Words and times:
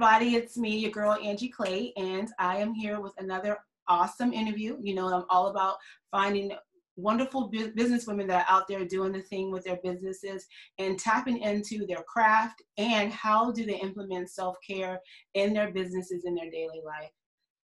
everybody. 0.00 0.36
It's 0.36 0.56
me, 0.56 0.78
your 0.78 0.92
girl 0.92 1.18
Angie 1.24 1.48
Clay, 1.48 1.92
and 1.96 2.28
I 2.38 2.58
am 2.58 2.72
here 2.72 3.00
with 3.00 3.14
another 3.18 3.58
awesome 3.88 4.32
interview. 4.32 4.76
You 4.80 4.94
know, 4.94 5.12
I'm 5.12 5.24
all 5.28 5.48
about 5.48 5.74
finding 6.12 6.52
wonderful 6.94 7.48
bu- 7.48 7.74
business 7.74 8.06
women 8.06 8.28
that 8.28 8.46
are 8.48 8.56
out 8.56 8.68
there 8.68 8.84
doing 8.84 9.10
the 9.10 9.22
thing 9.22 9.50
with 9.50 9.64
their 9.64 9.80
businesses 9.82 10.46
and 10.78 11.00
tapping 11.00 11.38
into 11.38 11.84
their 11.84 12.04
craft 12.04 12.62
and 12.76 13.12
how 13.12 13.50
do 13.50 13.66
they 13.66 13.80
implement 13.80 14.30
self-care 14.30 15.00
in 15.34 15.52
their 15.52 15.72
businesses 15.72 16.22
in 16.26 16.36
their 16.36 16.48
daily 16.48 16.80
life. 16.86 17.10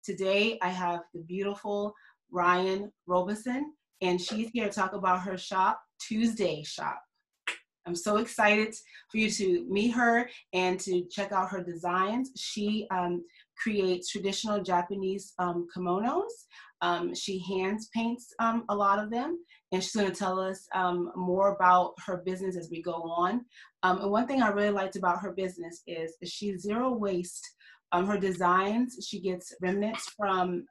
Today, 0.05 0.59
I 0.61 0.69
have 0.69 1.01
the 1.15 1.23
beautiful 1.23 1.95
Ryan 2.31 2.93
Robeson, 3.07 3.73
and 4.03 4.21
she's 4.21 4.51
here 4.53 4.67
to 4.67 4.71
talk 4.71 4.93
about 4.93 5.23
her 5.23 5.39
shop, 5.39 5.81
Tuesday 5.99 6.63
Shop. 6.65 7.01
I'm 7.91 7.97
so 7.97 8.19
excited 8.19 8.73
for 9.11 9.19
you 9.19 9.29
to 9.33 9.67
meet 9.69 9.91
her 9.91 10.31
and 10.53 10.79
to 10.79 11.05
check 11.11 11.33
out 11.33 11.49
her 11.51 11.61
designs. 11.61 12.31
She 12.37 12.87
um, 12.93 13.25
creates 13.61 14.11
traditional 14.13 14.63
Japanese 14.63 15.33
um, 15.41 15.67
kimonos. 15.77 16.31
Um, 16.83 17.13
she 17.17 17.41
hands 17.41 17.91
paints 17.93 18.33
um, 18.39 18.63
a 18.69 18.77
lot 18.77 19.03
of 19.03 19.11
them, 19.11 19.41
and 19.73 19.83
she's 19.83 19.97
going 19.97 20.09
to 20.09 20.17
tell 20.17 20.39
us 20.39 20.69
um, 20.73 21.11
more 21.17 21.57
about 21.57 21.95
her 22.07 22.19
business 22.19 22.57
as 22.57 22.71
we 22.71 22.81
go 22.81 22.93
on. 22.93 23.45
Um, 23.83 24.03
and 24.03 24.11
one 24.13 24.29
thing 24.29 24.41
I 24.41 24.51
really 24.51 24.71
liked 24.71 24.95
about 24.95 25.21
her 25.21 25.33
business 25.33 25.83
is, 25.89 26.15
she's 26.23 26.63
zero 26.63 26.93
waste. 26.93 27.45
her 27.93 28.19
designs, 28.19 29.05
she 29.05 29.21
gets 29.21 29.53
remnants 29.61 30.09
from 30.17 30.65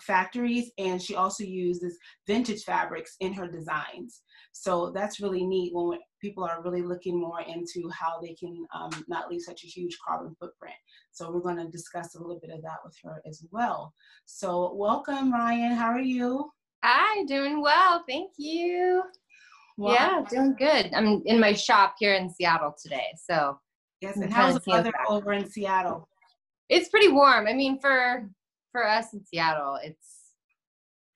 factories 0.00 0.72
and 0.78 1.00
she 1.00 1.14
also 1.14 1.44
uses 1.44 1.96
vintage 2.26 2.64
fabrics 2.64 3.14
in 3.20 3.32
her 3.32 3.46
designs 3.46 4.22
so 4.52 4.90
that's 4.90 5.20
really 5.20 5.44
neat 5.44 5.72
when 5.72 5.98
people 6.20 6.44
are 6.44 6.62
really 6.62 6.82
looking 6.82 7.20
more 7.20 7.40
into 7.42 7.90
how 7.90 8.20
they 8.20 8.34
can 8.34 8.66
um, 8.74 8.90
not 9.08 9.30
leave 9.30 9.42
such 9.42 9.64
a 9.64 9.66
huge 9.66 9.96
carbon 10.06 10.34
footprint. 10.38 10.74
So 11.12 11.30
we're 11.30 11.40
going 11.40 11.56
to 11.56 11.68
discuss 11.68 12.14
a 12.14 12.18
little 12.18 12.38
bit 12.40 12.50
of 12.50 12.62
that 12.62 12.78
with 12.84 12.96
her 13.04 13.22
as 13.26 13.44
well. 13.50 13.92
So 14.26 14.74
welcome 14.74 15.32
ryan. 15.32 15.72
How 15.72 15.90
are 15.90 16.00
you? 16.00 16.50
Hi 16.84 17.24
doing 17.24 17.60
well. 17.60 18.04
Thank 18.08 18.32
you. 18.36 19.02
Wow. 19.76 19.92
yeah 19.92 20.24
doing 20.28 20.56
good. 20.58 20.90
I'm 20.94 21.22
in 21.26 21.38
my 21.38 21.52
shop 21.52 21.94
here 21.98 22.14
in 22.14 22.28
seattle 22.30 22.74
today 22.82 23.06
so 23.16 23.58
yes 24.00 24.16
and 24.16 24.32
how's 24.32 24.54
the 24.54 24.62
weather 24.66 24.92
over 25.08 25.32
in 25.32 25.48
seattle? 25.48 26.08
It's 26.68 26.88
pretty 26.88 27.08
warm. 27.08 27.46
I 27.46 27.52
mean 27.52 27.80
for 27.80 28.28
for 28.72 28.86
us 28.86 29.12
in 29.12 29.24
Seattle, 29.24 29.78
it's 29.82 30.34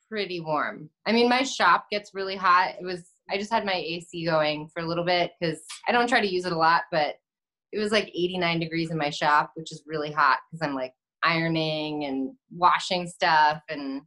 pretty 0.08 0.40
warm. 0.40 0.90
I 1.06 1.12
mean, 1.12 1.28
my 1.28 1.42
shop 1.42 1.86
gets 1.90 2.14
really 2.14 2.36
hot. 2.36 2.74
It 2.80 2.84
was 2.84 3.11
I 3.32 3.38
just 3.38 3.50
had 3.50 3.64
my 3.64 3.72
AC 3.74 4.26
going 4.26 4.68
for 4.68 4.82
a 4.82 4.86
little 4.86 5.04
bit 5.04 5.32
because 5.40 5.62
I 5.88 5.92
don't 5.92 6.08
try 6.08 6.20
to 6.20 6.32
use 6.32 6.44
it 6.44 6.52
a 6.52 6.56
lot, 6.56 6.82
but 6.90 7.14
it 7.72 7.78
was 7.78 7.90
like 7.90 8.08
89 8.08 8.60
degrees 8.60 8.90
in 8.90 8.98
my 8.98 9.08
shop, 9.08 9.52
which 9.54 9.72
is 9.72 9.82
really 9.86 10.12
hot 10.12 10.38
because 10.50 10.66
I'm 10.66 10.74
like 10.74 10.92
ironing 11.22 12.04
and 12.04 12.34
washing 12.50 13.06
stuff, 13.06 13.62
and 13.70 14.02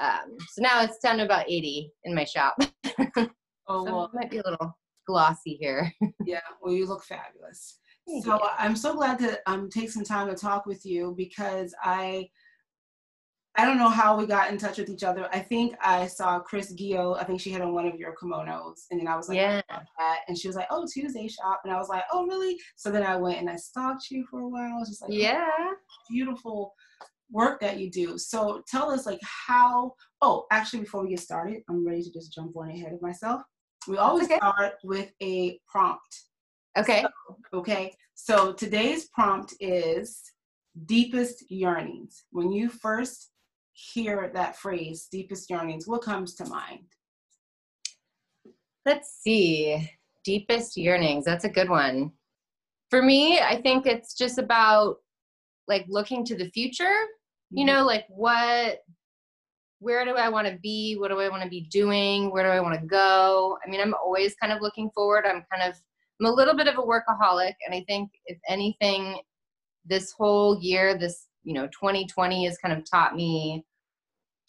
um, 0.00 0.36
so 0.48 0.62
now 0.62 0.82
it's 0.82 0.98
down 0.98 1.18
to 1.18 1.24
about 1.24 1.48
80 1.48 1.92
in 2.04 2.14
my 2.14 2.24
shop. 2.24 2.56
oh, 3.16 3.28
so 3.68 3.84
well, 3.84 4.04
it 4.06 4.14
might 4.14 4.30
be 4.30 4.38
a 4.38 4.42
little 4.44 4.76
glossy 5.06 5.56
here. 5.60 5.92
yeah, 6.26 6.40
well, 6.60 6.74
you 6.74 6.86
look 6.86 7.04
fabulous. 7.04 7.78
So 8.22 8.40
I'm 8.58 8.74
so 8.74 8.94
glad 8.94 9.20
to 9.20 9.38
um, 9.46 9.70
take 9.70 9.90
some 9.90 10.02
time 10.02 10.26
to 10.26 10.34
talk 10.34 10.66
with 10.66 10.84
you 10.84 11.14
because 11.16 11.72
I 11.80 12.28
I 13.56 13.64
don't 13.64 13.78
know 13.78 13.88
how 13.88 14.16
we 14.16 14.26
got 14.26 14.50
in 14.50 14.58
touch 14.58 14.78
with 14.78 14.88
each 14.88 15.02
other. 15.02 15.28
I 15.32 15.40
think 15.40 15.74
I 15.82 16.06
saw 16.06 16.38
Chris 16.38 16.72
Gio. 16.72 17.18
I 17.20 17.24
think 17.24 17.40
she 17.40 17.50
had 17.50 17.62
on 17.62 17.74
one 17.74 17.86
of 17.86 17.96
your 17.96 18.14
kimonos, 18.14 18.86
and 18.90 19.00
then 19.00 19.08
I 19.08 19.16
was 19.16 19.28
like, 19.28 19.36
yeah. 19.36 19.60
Oh, 19.70 20.14
and 20.28 20.38
she 20.38 20.46
was 20.46 20.56
like, 20.56 20.68
oh, 20.70 20.86
Tuesday 20.90 21.26
shop, 21.26 21.60
and 21.64 21.72
I 21.72 21.76
was 21.76 21.88
like, 21.88 22.04
oh, 22.12 22.26
really? 22.26 22.56
So 22.76 22.90
then 22.90 23.02
I 23.02 23.16
went 23.16 23.38
and 23.38 23.50
I 23.50 23.56
stalked 23.56 24.10
you 24.10 24.24
for 24.30 24.40
a 24.40 24.48
while. 24.48 24.72
I 24.72 24.78
was 24.78 24.88
just 24.88 25.02
like, 25.02 25.10
oh, 25.10 25.14
yeah, 25.14 25.50
oh, 25.58 25.74
beautiful 26.08 26.74
work 27.32 27.60
that 27.60 27.78
you 27.78 27.90
do. 27.90 28.18
So 28.18 28.62
tell 28.68 28.90
us 28.90 29.04
like 29.04 29.20
how. 29.22 29.94
Oh, 30.22 30.46
actually, 30.52 30.80
before 30.80 31.02
we 31.02 31.10
get 31.10 31.20
started, 31.20 31.62
I'm 31.68 31.86
ready 31.86 32.02
to 32.02 32.12
just 32.12 32.32
jump 32.32 32.56
on 32.56 32.70
ahead 32.70 32.92
of 32.92 33.02
myself. 33.02 33.42
We 33.88 33.96
always 33.96 34.26
okay. 34.26 34.36
start 34.36 34.74
with 34.84 35.10
a 35.22 35.58
prompt. 35.66 36.24
Okay. 36.78 37.02
So, 37.02 37.58
okay. 37.58 37.94
So 38.14 38.52
today's 38.52 39.08
prompt 39.08 39.54
is 39.58 40.22
deepest 40.86 41.50
yearnings. 41.50 42.24
When 42.30 42.52
you 42.52 42.68
first 42.68 43.29
hear 43.92 44.30
that 44.34 44.56
phrase, 44.56 45.08
deepest 45.10 45.50
yearnings, 45.50 45.86
what 45.86 46.02
comes 46.02 46.34
to 46.34 46.46
mind? 46.46 46.84
Let's 48.86 49.20
see. 49.20 49.90
Deepest 50.24 50.76
yearnings. 50.76 51.24
That's 51.24 51.44
a 51.44 51.48
good 51.48 51.68
one. 51.68 52.12
For 52.90 53.02
me, 53.02 53.40
I 53.40 53.60
think 53.60 53.86
it's 53.86 54.14
just 54.14 54.38
about 54.38 54.96
like 55.68 55.86
looking 55.88 56.24
to 56.26 56.36
the 56.36 56.50
future. 56.50 56.94
You 57.50 57.64
know, 57.64 57.84
like 57.84 58.06
what 58.08 58.78
where 59.80 60.04
do 60.04 60.14
I 60.16 60.28
want 60.28 60.46
to 60.46 60.58
be? 60.62 60.96
What 60.98 61.08
do 61.08 61.20
I 61.20 61.28
want 61.28 61.42
to 61.42 61.48
be 61.48 61.62
doing? 61.70 62.30
Where 62.30 62.44
do 62.44 62.50
I 62.50 62.60
want 62.60 62.78
to 62.78 62.86
go? 62.86 63.56
I 63.64 63.70
mean, 63.70 63.80
I'm 63.80 63.94
always 63.94 64.34
kind 64.34 64.52
of 64.52 64.60
looking 64.60 64.90
forward. 64.94 65.24
I'm 65.26 65.44
kind 65.50 65.68
of 65.68 65.80
I'm 66.20 66.26
a 66.26 66.32
little 66.32 66.54
bit 66.54 66.68
of 66.68 66.76
a 66.76 66.82
workaholic 66.82 67.54
and 67.64 67.74
I 67.74 67.82
think 67.88 68.10
if 68.26 68.38
anything 68.48 69.18
this 69.86 70.12
whole 70.12 70.60
year 70.60 70.96
this 70.96 71.28
you 71.44 71.54
know 71.54 71.66
2020 71.68 72.44
has 72.44 72.58
kind 72.58 72.76
of 72.76 72.88
taught 72.88 73.16
me 73.16 73.64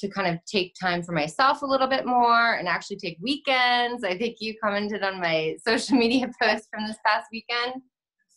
to 0.01 0.09
kind 0.09 0.27
of 0.27 0.43
take 0.45 0.75
time 0.79 1.03
for 1.03 1.11
myself 1.11 1.61
a 1.61 1.65
little 1.65 1.87
bit 1.87 2.05
more 2.05 2.55
and 2.55 2.67
actually 2.67 2.97
take 2.97 3.17
weekends. 3.21 4.03
I 4.03 4.17
think 4.17 4.37
you 4.39 4.55
commented 4.61 5.03
on 5.03 5.21
my 5.21 5.55
social 5.65 5.97
media 5.97 6.29
post 6.41 6.67
from 6.71 6.87
this 6.87 6.97
past 7.05 7.27
weekend, 7.31 7.81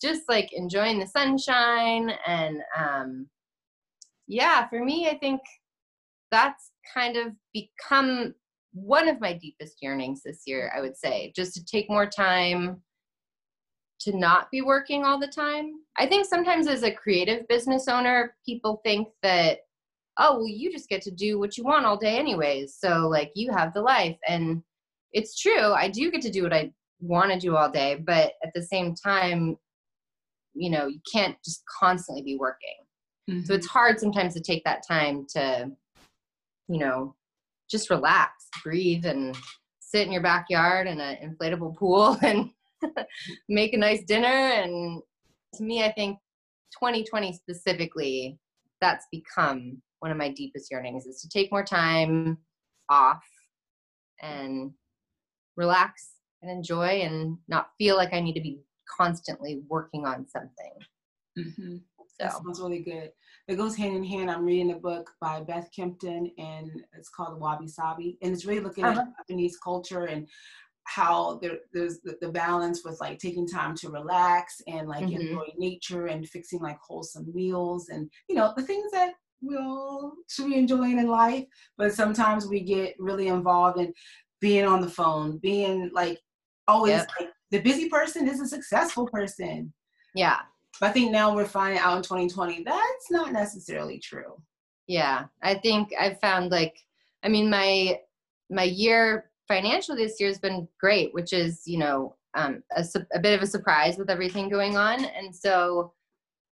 just 0.01 0.23
like 0.29 0.51
enjoying 0.53 0.99
the 0.99 1.07
sunshine. 1.07 2.13
And 2.27 2.61
um, 2.79 3.27
yeah, 4.29 4.69
for 4.69 4.85
me, 4.85 5.09
I 5.09 5.19
think 5.19 5.41
that's 6.31 6.71
kind 6.93 7.17
of 7.17 7.33
become 7.53 8.35
one 8.73 9.09
of 9.09 9.21
my 9.21 9.33
deepest 9.33 9.79
yearnings 9.81 10.23
this 10.23 10.43
year, 10.47 10.73
I 10.77 10.81
would 10.81 10.97
say, 10.97 11.33
just 11.35 11.55
to 11.55 11.65
take 11.65 11.89
more 11.89 12.07
time 12.07 12.83
to 14.01 14.17
not 14.17 14.51
be 14.51 14.61
working 14.61 15.05
all 15.05 15.19
the 15.19 15.27
time. 15.27 15.77
I 15.97 16.07
think 16.07 16.27
sometimes 16.27 16.67
as 16.67 16.83
a 16.83 16.91
creative 16.91 17.49
business 17.49 17.89
owner, 17.89 18.35
people 18.45 18.81
think 18.85 19.09
that 19.23 19.61
oh 20.19 20.37
well 20.37 20.49
you 20.49 20.71
just 20.71 20.89
get 20.89 21.03
to 21.03 21.11
do 21.11 21.39
what 21.39 21.57
you 21.57 21.65
want 21.65 21.85
all 21.85 21.97
day 21.97 22.19
anyways 22.19 22.77
so 22.79 23.09
like 23.09 23.31
you 23.35 23.51
have 23.51 23.73
the 23.75 23.81
life 23.81 24.17
and 24.29 24.63
it's 25.13 25.39
true 25.39 25.73
i 25.73 25.89
do 25.89 26.11
get 26.11 26.23
to 26.23 26.31
do 26.31 26.43
what 26.43 26.53
i 26.53 26.71
want 27.01 27.31
to 27.31 27.39
do 27.39 27.57
all 27.57 27.71
day 27.71 27.97
but 28.07 28.33
at 28.43 28.53
the 28.55 28.63
same 28.63 28.95
time 28.95 29.57
you 30.55 30.71
know 30.71 30.87
you 30.87 31.01
can't 31.13 31.37
just 31.45 31.63
constantly 31.67 32.23
be 32.23 32.37
working 32.37 32.77
mm-hmm. 33.29 33.43
so 33.45 33.55
it's 33.55 33.67
mm-hmm. 33.67 33.79
hard 33.79 34.01
sometimes 34.01 34.35
to 34.35 34.41
take 34.41 34.63
that 34.65 34.87
time 34.87 35.27
to 35.29 35.71
you 36.69 36.79
know 36.79 37.15
just 37.71 37.91
relax 37.91 38.49
breathe 38.63 39.05
and 39.07 39.37
sit 39.81 40.07
in 40.07 40.13
your 40.13 40.23
backyard 40.23 40.87
in 40.87 41.01
an 41.01 41.17
inflatable 41.23 41.77
pool 41.77 42.17
and 42.23 42.51
make 43.49 43.73
a 43.75 43.79
nice 43.79 44.03
dinner 44.05 44.27
and 44.27 45.03
to 45.55 45.63
me 45.63 45.85
i 45.85 45.93
think 45.93 46.19
2020 46.73 47.33
specifically 47.33 48.39
that's 48.81 49.07
become 49.11 49.81
one 50.05 50.11
of 50.11 50.19
my 50.19 50.29
deepest 50.29 50.71
yearnings 50.71 51.07
is 51.07 51.23
to 51.23 51.31
take 51.31 51.51
more 51.51 51.65
time 51.65 52.37
off 52.91 53.25
and 54.21 54.71
relax 55.57 56.17
and 56.43 56.51
enjoy 56.51 57.01
and 57.01 57.39
not 57.49 57.71
feel 57.79 57.97
like 57.97 58.13
I 58.13 58.21
need 58.21 58.35
to 58.35 58.43
be 58.43 58.61
constantly 58.99 59.63
working 59.67 60.05
on 60.05 60.27
something. 60.29 60.75
Mm-hmm. 61.39 61.77
So. 61.77 62.05
That 62.21 62.33
sounds 62.35 62.61
really 62.61 62.83
good. 62.83 63.13
It 63.49 63.57
goes 63.57 63.75
hand 63.75 63.97
in 63.97 64.05
hand. 64.05 64.31
I'm 64.31 64.45
reading 64.45 64.73
a 64.73 64.77
book 64.79 65.11
by 65.23 65.41
Beth 65.41 65.71
Kempton, 65.75 66.31
and 66.37 66.71
it's 66.93 67.09
called 67.09 67.41
Wabi 67.41 67.67
Sabi, 67.67 68.19
and 68.21 68.31
it's 68.31 68.45
really 68.45 68.61
looking 68.61 68.85
uh-huh. 68.85 69.01
at 69.01 69.27
Japanese 69.27 69.57
culture 69.57 70.05
and 70.05 70.29
how 70.85 71.39
there, 71.41 71.61
there's 71.73 72.01
the, 72.05 72.19
the, 72.21 72.29
balance 72.29 72.83
with 72.85 73.01
like 73.01 73.19
taking 73.19 73.49
time 73.49 73.75
to 73.75 73.89
relax 73.89 74.61
and 74.67 74.87
like 74.87 75.07
mm-hmm. 75.07 75.19
enjoy 75.19 75.47
nature 75.57 76.09
and 76.09 76.29
fixing 76.29 76.61
like 76.61 76.77
wholesome 76.87 77.27
meals 77.35 77.89
and 77.89 78.11
you 78.29 78.35
know 78.35 78.53
the 78.55 78.63
things 78.63 78.93
that 78.93 79.15
we 79.47 79.57
all 79.57 80.13
should 80.29 80.47
be 80.47 80.57
enjoying 80.57 80.99
in 80.99 81.09
life, 81.09 81.45
but 81.77 81.93
sometimes 81.93 82.47
we 82.47 82.61
get 82.61 82.95
really 82.99 83.29
involved 83.29 83.79
in 83.79 83.93
being 84.41 84.65
on 84.65 84.81
the 84.81 84.89
phone, 84.89 85.39
being 85.39 85.91
like 85.93 86.19
always 86.69 86.93
yep. 86.93 87.11
like 87.19 87.31
the 87.51 87.61
busy 87.61 87.89
person 87.89 88.29
is 88.29 88.41
a 88.41 88.47
successful 88.47 89.07
person. 89.09 89.73
Yeah. 90.15 90.41
But 90.81 90.91
I 90.91 90.93
think 90.93 91.13
now 91.13 91.35
we're 91.35 91.45
finding 91.45 91.79
out 91.79 91.97
in 91.97 92.03
2020 92.03 92.65
that's 92.65 93.11
not 93.11 93.33
necessarily 93.33 93.99
true. 93.99 94.41
Yeah. 94.87 95.27
I 95.43 95.55
think 95.55 95.91
I've 95.99 96.21
found 96.21 96.51
like 96.51 96.77
I 97.23 97.29
mean 97.29 97.49
my 97.49 98.01
my 98.51 98.65
year 98.65 99.31
financial 99.49 99.97
this 99.97 100.19
year 100.21 100.29
has 100.29 100.39
been 100.39 100.69
great, 100.81 101.13
which 101.15 101.33
is, 101.33 101.63
you 101.67 101.79
know, 101.79 102.17
um, 102.35 102.63
a, 102.77 102.85
a 103.15 103.21
bit 103.21 103.35
of 103.35 103.43
a 103.43 103.47
surprise 103.47 103.97
with 103.97 104.11
everything 104.11 104.49
going 104.49 104.77
on. 104.77 105.05
And 105.05 105.35
so, 105.35 105.93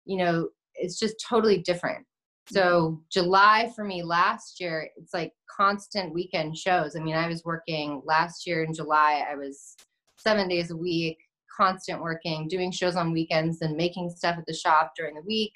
you 0.04 0.16
know, 0.18 0.48
it's 0.74 0.98
just 0.98 1.24
totally 1.28 1.58
different 1.58 2.06
so 2.52 3.00
July 3.10 3.72
for 3.74 3.84
me 3.84 4.02
last 4.02 4.60
year, 4.60 4.88
it's 4.96 5.14
like 5.14 5.32
constant 5.50 6.12
weekend 6.12 6.56
shows. 6.56 6.96
I 6.96 7.00
mean, 7.00 7.14
I 7.14 7.28
was 7.28 7.44
working 7.44 8.02
last 8.04 8.46
year 8.46 8.64
in 8.64 8.74
July, 8.74 9.24
I 9.28 9.34
was 9.34 9.76
seven 10.18 10.48
days 10.48 10.70
a 10.70 10.76
week, 10.76 11.18
constant 11.56 12.00
working, 12.00 12.48
doing 12.48 12.70
shows 12.70 12.96
on 12.96 13.12
weekends 13.12 13.62
and 13.62 13.76
making 13.76 14.10
stuff 14.10 14.36
at 14.38 14.46
the 14.46 14.54
shop 14.54 14.92
during 14.96 15.14
the 15.14 15.22
week. 15.22 15.52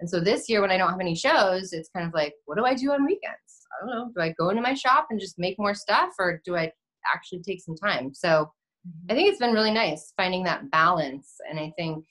And 0.00 0.08
so 0.08 0.20
this 0.20 0.48
year, 0.48 0.60
when 0.60 0.70
I 0.70 0.78
don't 0.78 0.90
have 0.90 1.00
any 1.00 1.14
shows, 1.14 1.72
it's 1.72 1.90
kind 1.94 2.06
of 2.06 2.14
like, 2.14 2.34
what 2.46 2.56
do 2.56 2.64
I 2.64 2.74
do 2.74 2.92
on 2.92 3.04
weekends? 3.04 3.66
I 3.72 3.86
don't 3.86 3.94
know. 3.94 4.12
Do 4.14 4.22
I 4.22 4.34
go 4.38 4.50
into 4.50 4.62
my 4.62 4.74
shop 4.74 5.06
and 5.10 5.20
just 5.20 5.38
make 5.38 5.58
more 5.58 5.74
stuff 5.74 6.10
or 6.18 6.40
do 6.44 6.56
I 6.56 6.72
actually 7.12 7.42
take 7.42 7.62
some 7.62 7.76
time? 7.76 8.12
So 8.14 8.28
mm-hmm. 8.28 9.10
I 9.10 9.14
think 9.14 9.28
it's 9.28 9.38
been 9.38 9.54
really 9.54 9.72
nice 9.72 10.12
finding 10.16 10.44
that 10.44 10.70
balance. 10.70 11.34
And 11.48 11.58
I 11.58 11.72
think, 11.76 12.04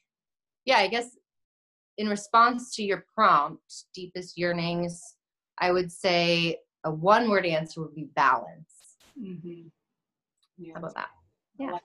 yeah, 0.66 0.78
I 0.78 0.88
guess 0.88 1.10
in 2.00 2.08
response 2.08 2.74
to 2.76 2.82
your 2.82 3.06
prompt, 3.14 3.84
deepest 3.94 4.38
yearnings, 4.38 5.18
I 5.60 5.74
would 5.74 5.92
say 5.92 6.58
a 6.86 6.92
one 6.92 7.30
word 7.30 7.46
answer 7.46 7.82
would 7.82 7.94
be 7.94 8.08
balance. 8.16 8.96
Mm-hmm. 9.22 9.68
Yeah. 10.58 10.74
How 10.74 10.80
about 10.80 10.96
that? 10.96 11.10
Yeah. 11.60 11.78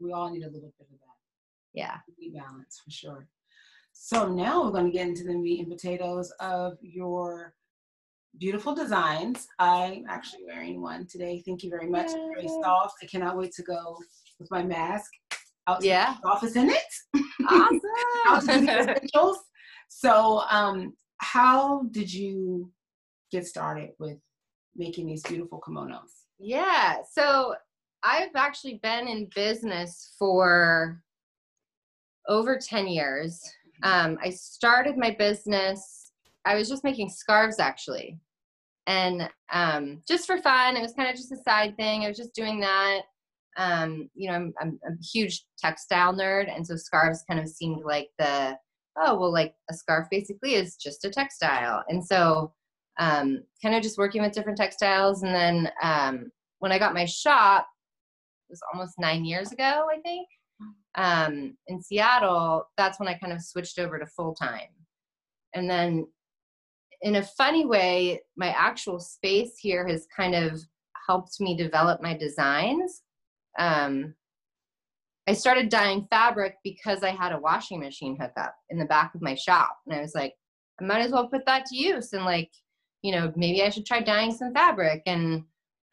We 0.00 0.12
all 0.12 0.30
need 0.30 0.44
a 0.44 0.46
little 0.46 0.72
bit 0.78 0.88
of 0.90 0.98
that. 0.98 1.74
Yeah. 1.74 1.98
Balance 2.34 2.80
for 2.82 2.90
sure. 2.90 3.28
So 3.92 4.32
now 4.32 4.64
we're 4.64 4.70
going 4.70 4.86
to 4.86 4.90
get 4.90 5.06
into 5.06 5.24
the 5.24 5.34
meat 5.34 5.60
and 5.60 5.70
potatoes 5.70 6.32
of 6.40 6.78
your 6.80 7.52
beautiful 8.38 8.74
designs. 8.74 9.46
I'm 9.58 10.06
actually 10.08 10.44
wearing 10.46 10.80
one 10.80 11.06
today. 11.06 11.42
Thank 11.44 11.62
you 11.62 11.68
very 11.68 11.88
much. 11.88 12.08
Yay. 12.08 12.30
Very 12.34 12.48
soft. 12.62 12.94
I 13.02 13.06
cannot 13.06 13.36
wait 13.36 13.52
to 13.52 13.62
go 13.62 13.98
with 14.40 14.50
my 14.50 14.62
mask 14.62 15.10
out 15.66 15.82
to 15.82 15.86
yeah. 15.86 16.14
the 16.22 16.28
office 16.28 16.56
in 16.56 16.70
it. 16.70 16.94
Awesome. 17.48 18.68
so 19.88 20.42
um, 20.50 20.94
how 21.18 21.84
did 21.90 22.12
you 22.12 22.70
get 23.30 23.46
started 23.46 23.90
with 23.98 24.18
making 24.76 25.06
these 25.06 25.22
beautiful 25.22 25.60
kimonos? 25.60 26.10
Yeah. 26.38 26.98
So 27.10 27.54
I've 28.02 28.34
actually 28.36 28.80
been 28.82 29.08
in 29.08 29.28
business 29.34 30.14
for 30.18 31.02
over 32.28 32.58
10 32.58 32.86
years. 32.88 33.42
Um, 33.82 34.18
I 34.22 34.30
started 34.30 34.96
my 34.96 35.10
business, 35.10 36.04
I 36.44 36.54
was 36.54 36.68
just 36.68 36.84
making 36.84 37.08
scarves 37.08 37.58
actually. 37.58 38.18
And 38.86 39.28
um, 39.52 40.02
just 40.06 40.26
for 40.26 40.38
fun, 40.38 40.76
it 40.76 40.82
was 40.82 40.92
kind 40.92 41.08
of 41.08 41.16
just 41.16 41.32
a 41.32 41.36
side 41.36 41.76
thing. 41.76 42.04
I 42.04 42.08
was 42.08 42.18
just 42.18 42.34
doing 42.34 42.60
that. 42.60 43.02
Um, 43.56 44.08
you 44.14 44.28
know, 44.28 44.34
I'm, 44.34 44.54
I'm, 44.60 44.78
a 44.86 45.02
huge 45.02 45.44
textile 45.58 46.14
nerd, 46.14 46.54
and 46.54 46.66
so 46.66 46.76
scarves 46.76 47.24
kind 47.28 47.40
of 47.40 47.48
seemed 47.48 47.84
like 47.84 48.08
the 48.18 48.58
oh 48.96 49.18
well, 49.18 49.32
like 49.32 49.54
a 49.70 49.74
scarf 49.74 50.08
basically 50.10 50.54
is 50.54 50.76
just 50.76 51.04
a 51.04 51.10
textile. 51.10 51.84
And 51.88 52.04
so, 52.04 52.52
um, 52.98 53.42
kind 53.62 53.74
of 53.74 53.82
just 53.82 53.98
working 53.98 54.22
with 54.22 54.32
different 54.32 54.58
textiles. 54.58 55.22
And 55.22 55.34
then 55.34 55.70
um, 55.82 56.30
when 56.58 56.72
I 56.72 56.78
got 56.78 56.94
my 56.94 57.04
shop, 57.04 57.66
it 58.48 58.52
was 58.52 58.62
almost 58.72 58.98
nine 58.98 59.24
years 59.24 59.52
ago, 59.52 59.86
I 59.92 60.00
think 60.00 60.28
um, 60.96 61.56
in 61.66 61.82
Seattle, 61.82 62.68
that's 62.76 62.98
when 62.98 63.08
I 63.08 63.14
kind 63.14 63.32
of 63.32 63.42
switched 63.42 63.78
over 63.78 63.98
to 63.98 64.06
full 64.06 64.34
time. 64.34 64.68
And 65.54 65.68
then, 65.68 66.06
in 67.02 67.16
a 67.16 67.22
funny 67.22 67.66
way, 67.66 68.20
my 68.36 68.48
actual 68.48 68.98
space 68.98 69.58
here 69.58 69.86
has 69.86 70.06
kind 70.14 70.34
of 70.34 70.60
helped 71.06 71.40
me 71.40 71.56
develop 71.56 72.00
my 72.00 72.16
designs. 72.16 73.02
Um, 73.58 74.14
I 75.26 75.32
started 75.32 75.70
dyeing 75.70 76.06
fabric 76.10 76.56
because 76.62 77.02
I 77.02 77.10
had 77.10 77.32
a 77.32 77.38
washing 77.38 77.80
machine 77.80 78.16
hookup 78.20 78.54
in 78.70 78.78
the 78.78 78.84
back 78.84 79.14
of 79.14 79.22
my 79.22 79.34
shop. 79.34 79.76
And 79.86 79.96
I 79.96 80.00
was 80.00 80.14
like, 80.14 80.34
I 80.80 80.84
might 80.84 81.00
as 81.00 81.12
well 81.12 81.28
put 81.28 81.46
that 81.46 81.66
to 81.66 81.76
use. 81.76 82.12
And, 82.12 82.24
like, 82.24 82.50
you 83.02 83.12
know, 83.12 83.32
maybe 83.36 83.62
I 83.62 83.70
should 83.70 83.86
try 83.86 84.00
dyeing 84.00 84.32
some 84.32 84.52
fabric. 84.52 85.02
And 85.06 85.44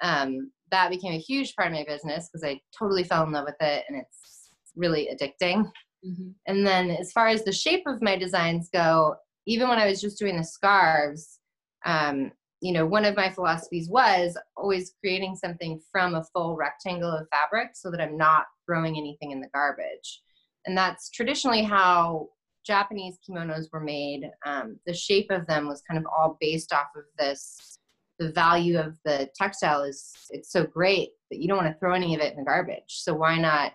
um, 0.02 0.52
that 0.72 0.90
became 0.90 1.14
a 1.14 1.20
huge 1.20 1.56
part 1.56 1.68
of 1.68 1.74
my 1.74 1.86
business 1.88 2.30
because 2.30 2.44
I 2.44 2.60
totally 2.78 3.04
fell 3.04 3.24
in 3.24 3.32
love 3.32 3.46
with 3.46 3.56
it. 3.62 3.86
And 3.88 3.98
it's 3.98 4.50
really 4.76 5.10
addicting. 5.14 5.72
Mm-hmm. 6.06 6.30
And 6.48 6.66
then 6.66 6.90
as 6.92 7.12
far 7.12 7.28
as 7.28 7.44
the 7.44 7.52
shape 7.52 7.84
of 7.86 8.02
my 8.02 8.18
designs 8.18 8.70
go, 8.74 9.16
even 9.46 9.70
when 9.70 9.80
I 9.80 9.88
was 9.88 10.02
just 10.02 10.20
doing 10.20 10.38
the 10.38 10.44
scarves, 10.44 11.40
um, 11.86 12.32
you 12.62 12.72
know, 12.72 12.86
one 12.86 13.06
of 13.06 13.16
my 13.16 13.30
philosophies 13.30 13.90
was 13.90 14.38
always 14.56 14.94
creating 15.00 15.36
something 15.36 15.82
from 15.92 16.14
a 16.14 16.24
full 16.24 16.56
rectangle 16.56 17.12
of 17.12 17.28
fabric 17.30 17.70
so 17.74 17.90
that 17.90 18.00
I'm 18.00 18.16
not 18.16 18.46
throwing 18.66 18.98
anything 18.98 19.32
in 19.32 19.42
the 19.42 19.50
garbage. 19.54 20.22
And 20.68 20.78
that's 20.78 21.10
traditionally 21.10 21.64
how 21.64 22.30
Japanese 22.64 23.18
kimonos 23.28 23.66
were 23.74 23.80
made. 23.80 24.30
Um, 24.46 24.80
the 24.86 24.94
shape 24.94 25.32
of 25.32 25.48
them 25.48 25.68
was 25.68 25.82
kind 25.82 26.00
of 26.00 26.06
all 26.06 26.38
based 26.40 26.72
off 26.72 26.90
of 26.96 27.04
this. 27.18 27.80
The 28.20 28.32
value 28.32 28.78
of 28.78 29.00
the 29.04 29.28
textile 29.36 29.82
is 29.82 30.14
it's 30.30 30.52
so 30.52 30.64
great 30.64 31.10
that 31.32 31.40
you 31.40 31.48
don't 31.48 31.58
want 31.58 31.74
to 31.74 31.80
throw 31.80 31.96
any 31.96 32.14
of 32.14 32.22
it 32.22 32.34
in 32.34 32.38
the 32.38 32.46
garbage. 32.46 32.84
So 32.88 33.16
why 33.16 33.40
not 33.40 33.72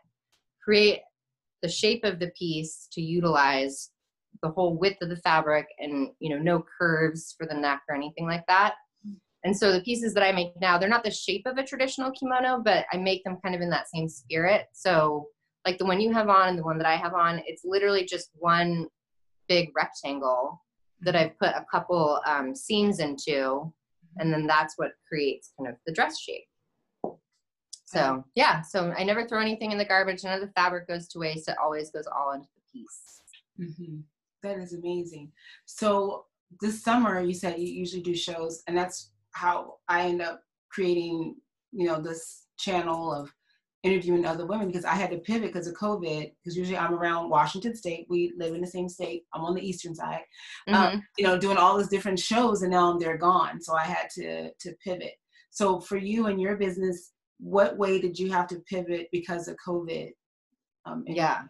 create 0.63 1.01
the 1.63 1.69
shape 1.69 2.05
of 2.05 2.21
the 2.21 2.31
piece 2.39 2.87
to 2.93 3.01
utilize 3.01 3.91
the 4.43 4.51
whole 4.51 4.77
width 4.77 5.01
of 5.03 5.09
the 5.09 5.17
fabric 5.17 5.67
and 5.79 6.11
you 6.21 6.31
know 6.31 6.39
no 6.41 6.65
curves 6.79 7.35
for 7.37 7.47
the 7.47 7.55
neck 7.55 7.83
or 7.89 7.95
anything 7.95 8.27
like 8.27 8.45
that 8.47 8.75
and 9.45 9.57
so 9.57 9.73
the 9.73 9.81
pieces 9.83 10.15
that 10.15 10.23
i 10.23 10.33
make 10.33 10.53
now 10.61 10.79
they're 10.79 10.89
not 10.89 11.05
the 11.05 11.11
shape 11.11 11.43
of 11.47 11.59
a 11.59 11.65
traditional 11.65 12.11
kimono 12.13 12.61
but 12.65 12.85
i 12.93 12.97
make 12.97 13.23
them 13.25 13.39
kind 13.43 13.55
of 13.55 13.61
in 13.61 13.71
that 13.71 13.89
same 13.93 14.09
spirit 14.09 14.67
so 14.73 15.27
like 15.67 15.79
the 15.79 15.85
one 15.85 16.01
you 16.01 16.13
have 16.13 16.29
on 16.29 16.49
and 16.49 16.59
the 16.59 16.65
one 16.65 16.79
that 16.79 16.87
i 16.87 16.97
have 16.97 17.15
on 17.15 17.41
it's 17.47 17.63
literally 17.65 18.05
just 18.05 18.31
one 18.35 18.87
big 19.49 19.71
rectangle 19.77 20.63
that 21.01 21.17
i've 21.17 21.39
put 21.39 21.51
a 21.51 21.67
couple 21.71 22.21
um, 22.27 22.55
seams 22.55 23.01
into 23.01 23.73
and 24.19 24.33
then 24.33 24.47
that's 24.47 24.75
what 24.77 24.93
creates 25.09 25.53
kind 25.59 25.69
of 25.69 25.77
the 25.87 25.93
dress 25.93 26.19
shape 26.19 26.45
so 27.87 28.25
yeah, 28.35 28.63
so 28.63 28.93
I 28.99 29.05
never 29.05 29.27
throw 29.27 29.41
anything 29.41 29.71
in 29.71 29.79
the 29.79 29.85
garbage. 29.85 30.25
None 30.25 30.35
of 30.35 30.41
the 30.41 30.53
fabric 30.55 30.89
goes 30.89 31.07
to 31.09 31.21
waste. 31.21 31.49
It 31.49 31.57
always 31.63 31.91
goes 31.91 32.07
all 32.07 32.33
into 32.33 32.49
the 32.55 32.61
piece. 32.73 33.23
Mm-hmm. 33.61 34.01
That 34.47 34.59
is 34.59 34.73
amazing. 34.73 35.33
So 35.65 36.25
this 36.61 36.83
summer, 36.83 37.21
you 37.21 37.35
said 37.35 37.59
you 37.59 37.67
usually 37.67 38.03
do 38.03 38.15
shows, 38.15 38.63
and 38.67 38.77
that's 38.77 39.13
how 39.33 39.77
I 39.89 40.03
end 40.03 40.23
up 40.23 40.41
creating, 40.71 41.37
you 41.73 41.87
know, 41.87 42.01
this 42.01 42.47
channel 42.59 43.13
of 43.13 43.33
interviewing 43.83 44.25
other 44.25 44.47
women 44.47 44.67
because 44.67 44.85
I 44.85 44.95
had 44.95 45.11
to 45.11 45.19
pivot 45.19 45.53
because 45.53 45.67
of 45.67 45.75
COVID. 45.75 46.33
Because 46.43 46.57
usually 46.57 46.79
I'm 46.79 46.95
around 46.95 47.31
Washington 47.31 47.75
State. 47.75 48.07
We 48.09 48.33
live 48.37 48.55
in 48.55 48.61
the 48.61 48.67
same 48.67 48.89
state. 48.89 49.25
I'm 49.33 49.43
on 49.43 49.55
the 49.55 49.67
eastern 49.67 49.95
side. 49.95 50.23
Um, 50.69 50.75
mm-hmm. 50.75 50.97
Um, 50.97 51.03
you 51.19 51.27
know, 51.27 51.39
doing 51.39 51.57
all 51.57 51.77
these 51.77 51.89
different 51.89 52.19
shows, 52.19 52.63
and 52.63 52.71
now 52.71 52.97
they're 52.99 53.19
gone. 53.19 53.61
So 53.61 53.75
I 53.75 53.85
had 53.85 54.09
to 54.15 54.51
to 54.53 54.73
pivot. 54.83 55.15
So 55.51 55.81
for 55.81 55.97
you 55.97 56.27
and 56.27 56.41
your 56.41 56.57
business, 56.57 57.13
what 57.39 57.77
way 57.77 58.01
did 58.01 58.19
you 58.19 58.31
have 58.31 58.47
to 58.49 58.61
pivot 58.69 59.09
because 59.13 59.49
of 59.49 59.57
COVID? 59.67 60.11
Um, 60.85 61.05
yeah, 61.07 61.43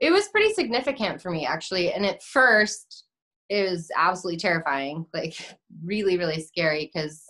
it 0.00 0.10
was 0.10 0.28
pretty 0.28 0.52
significant 0.52 1.20
for 1.20 1.30
me 1.30 1.46
actually. 1.46 1.92
And 1.92 2.04
at 2.04 2.22
first, 2.22 3.04
it 3.48 3.70
was 3.70 3.90
absolutely 3.96 4.38
terrifying, 4.38 5.06
like 5.14 5.36
really, 5.84 6.18
really 6.18 6.40
scary 6.40 6.90
because 6.92 7.22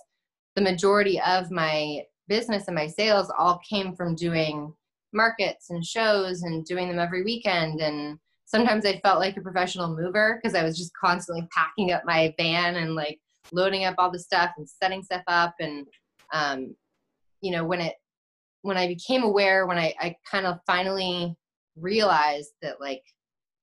the 0.55 0.61
majority 0.61 1.21
of 1.21 1.51
my 1.51 2.01
business 2.27 2.67
and 2.67 2.75
my 2.75 2.87
sales 2.87 3.31
all 3.37 3.59
came 3.69 3.95
from 3.95 4.15
doing 4.15 4.73
markets 5.13 5.69
and 5.69 5.85
shows 5.85 6.43
and 6.43 6.65
doing 6.65 6.87
them 6.87 6.99
every 6.99 7.23
weekend 7.23 7.79
and 7.79 8.17
sometimes 8.45 8.85
i 8.85 8.99
felt 8.99 9.19
like 9.19 9.37
a 9.37 9.41
professional 9.41 9.95
mover 9.95 10.37
because 10.37 10.55
i 10.55 10.63
was 10.63 10.77
just 10.77 10.91
constantly 10.99 11.47
packing 11.55 11.91
up 11.91 12.03
my 12.05 12.33
van 12.37 12.75
and 12.75 12.93
like 12.93 13.19
loading 13.53 13.85
up 13.85 13.95
all 13.97 14.11
the 14.11 14.19
stuff 14.19 14.51
and 14.57 14.67
setting 14.69 15.01
stuff 15.01 15.23
up 15.27 15.53
and 15.59 15.87
um, 16.33 16.75
you 17.39 17.51
know 17.51 17.63
when 17.63 17.79
it 17.79 17.95
when 18.63 18.75
i 18.75 18.87
became 18.87 19.23
aware 19.23 19.65
when 19.65 19.77
i, 19.77 19.93
I 19.99 20.15
kind 20.29 20.45
of 20.45 20.59
finally 20.67 21.35
realized 21.79 22.51
that 22.61 22.79
like 22.81 23.03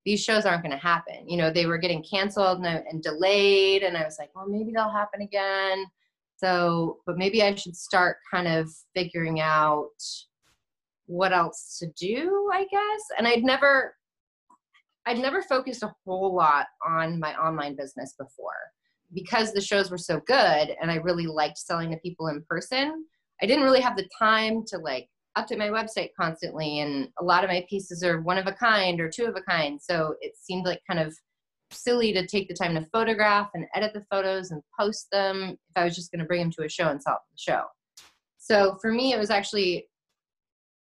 these 0.05 0.23
shows 0.23 0.45
aren't 0.45 0.61
going 0.61 0.71
to 0.71 0.77
happen. 0.77 1.27
You 1.27 1.37
know 1.37 1.51
they 1.51 1.65
were 1.65 1.77
getting 1.77 2.03
canceled 2.03 2.59
and, 2.59 2.85
and 2.87 3.01
delayed 3.01 3.83
and 3.83 3.97
i 3.97 4.03
was 4.03 4.17
like 4.19 4.29
well 4.35 4.47
maybe 4.47 4.71
they'll 4.71 4.89
happen 4.89 5.21
again. 5.21 5.85
So 6.37 6.99
but 7.05 7.17
maybe 7.17 7.41
i 7.43 7.55
should 7.55 7.75
start 7.75 8.17
kind 8.31 8.47
of 8.47 8.69
figuring 8.93 9.39
out 9.39 9.89
what 11.07 11.33
else 11.33 11.77
to 11.79 11.87
do 11.97 12.49
i 12.53 12.65
guess. 12.71 13.01
And 13.17 13.27
i'd 13.27 13.43
never 13.43 13.95
i'd 15.05 15.19
never 15.19 15.41
focused 15.41 15.83
a 15.83 15.93
whole 16.05 16.35
lot 16.35 16.67
on 16.85 17.19
my 17.19 17.35
online 17.35 17.75
business 17.75 18.15
before. 18.17 18.53
Because 19.13 19.53
the 19.53 19.61
shows 19.61 19.91
were 19.91 19.97
so 19.97 20.19
good 20.27 20.75
and 20.81 20.91
i 20.91 20.95
really 20.95 21.27
liked 21.27 21.57
selling 21.57 21.91
to 21.91 21.97
people 21.97 22.27
in 22.27 22.43
person 22.49 23.05
I 23.41 23.45
didn't 23.45 23.63
really 23.63 23.81
have 23.81 23.97
the 23.97 24.07
time 24.17 24.63
to 24.67 24.77
like 24.77 25.09
update 25.37 25.57
my 25.57 25.69
website 25.69 26.09
constantly. 26.19 26.79
And 26.79 27.09
a 27.19 27.23
lot 27.23 27.43
of 27.43 27.49
my 27.49 27.65
pieces 27.69 28.03
are 28.03 28.21
one 28.21 28.37
of 28.37 28.47
a 28.47 28.53
kind 28.53 28.99
or 28.99 29.09
two 29.09 29.25
of 29.25 29.35
a 29.35 29.41
kind. 29.41 29.79
So 29.81 30.15
it 30.21 30.33
seemed 30.37 30.65
like 30.65 30.81
kind 30.89 30.99
of 30.99 31.15
silly 31.71 32.13
to 32.13 32.25
take 32.25 32.47
the 32.47 32.53
time 32.53 32.75
to 32.75 32.85
photograph 32.91 33.49
and 33.53 33.65
edit 33.75 33.93
the 33.93 34.05
photos 34.09 34.51
and 34.51 34.61
post 34.79 35.07
them 35.11 35.57
if 35.69 35.75
I 35.75 35.83
was 35.83 35.95
just 35.95 36.11
going 36.11 36.19
to 36.19 36.25
bring 36.25 36.41
them 36.41 36.51
to 36.51 36.65
a 36.65 36.69
show 36.69 36.89
and 36.89 37.01
sell 37.01 37.19
the 37.31 37.37
show. 37.37 37.63
So 38.37 38.77
for 38.81 38.91
me, 38.91 39.13
it 39.13 39.19
was 39.19 39.29
actually 39.29 39.87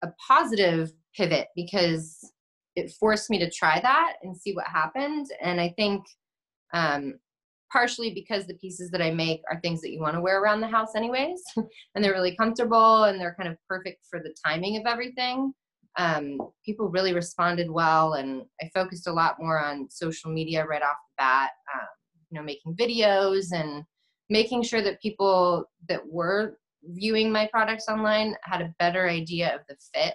a 0.02 0.08
positive 0.26 0.92
pivot 1.16 1.48
because 1.56 2.32
it 2.76 2.92
forced 3.00 3.30
me 3.30 3.38
to 3.38 3.50
try 3.50 3.80
that 3.80 4.14
and 4.22 4.36
see 4.36 4.52
what 4.52 4.66
happened. 4.66 5.26
And 5.42 5.60
I 5.60 5.74
think 5.76 6.04
um, 6.72 7.18
partially 7.72 8.12
because 8.12 8.46
the 8.46 8.54
pieces 8.54 8.90
that 8.90 9.02
I 9.02 9.10
make 9.10 9.42
are 9.50 9.60
things 9.60 9.80
that 9.82 9.92
you 9.92 10.00
want 10.00 10.14
to 10.14 10.20
wear 10.20 10.42
around 10.42 10.60
the 10.60 10.68
house 10.68 10.94
anyways 10.96 11.42
and 11.56 12.02
they're 12.02 12.12
really 12.12 12.36
comfortable 12.36 13.04
and 13.04 13.20
they're 13.20 13.36
kind 13.38 13.48
of 13.48 13.56
perfect 13.68 14.04
for 14.08 14.20
the 14.20 14.34
timing 14.44 14.76
of 14.76 14.86
everything 14.86 15.52
um, 15.98 16.38
people 16.64 16.88
really 16.88 17.12
responded 17.12 17.68
well, 17.68 18.14
and 18.14 18.42
I 18.62 18.70
focused 18.72 19.08
a 19.08 19.12
lot 19.12 19.36
more 19.40 19.58
on 19.58 19.90
social 19.90 20.30
media 20.30 20.64
right 20.64 20.80
off 20.80 20.96
the 21.08 21.22
bat. 21.22 21.50
Um, 21.74 21.88
you 22.30 22.38
know, 22.38 22.44
making 22.44 22.76
videos 22.76 23.52
and 23.52 23.84
making 24.30 24.62
sure 24.62 24.82
that 24.82 25.00
people 25.00 25.64
that 25.88 26.00
were 26.06 26.58
viewing 26.84 27.32
my 27.32 27.48
products 27.48 27.88
online 27.88 28.36
had 28.42 28.60
a 28.60 28.74
better 28.78 29.08
idea 29.08 29.54
of 29.54 29.62
the 29.68 29.76
fit 29.92 30.14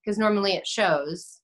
because 0.00 0.16
um, 0.16 0.22
normally 0.22 0.54
it 0.54 0.66
shows 0.66 1.40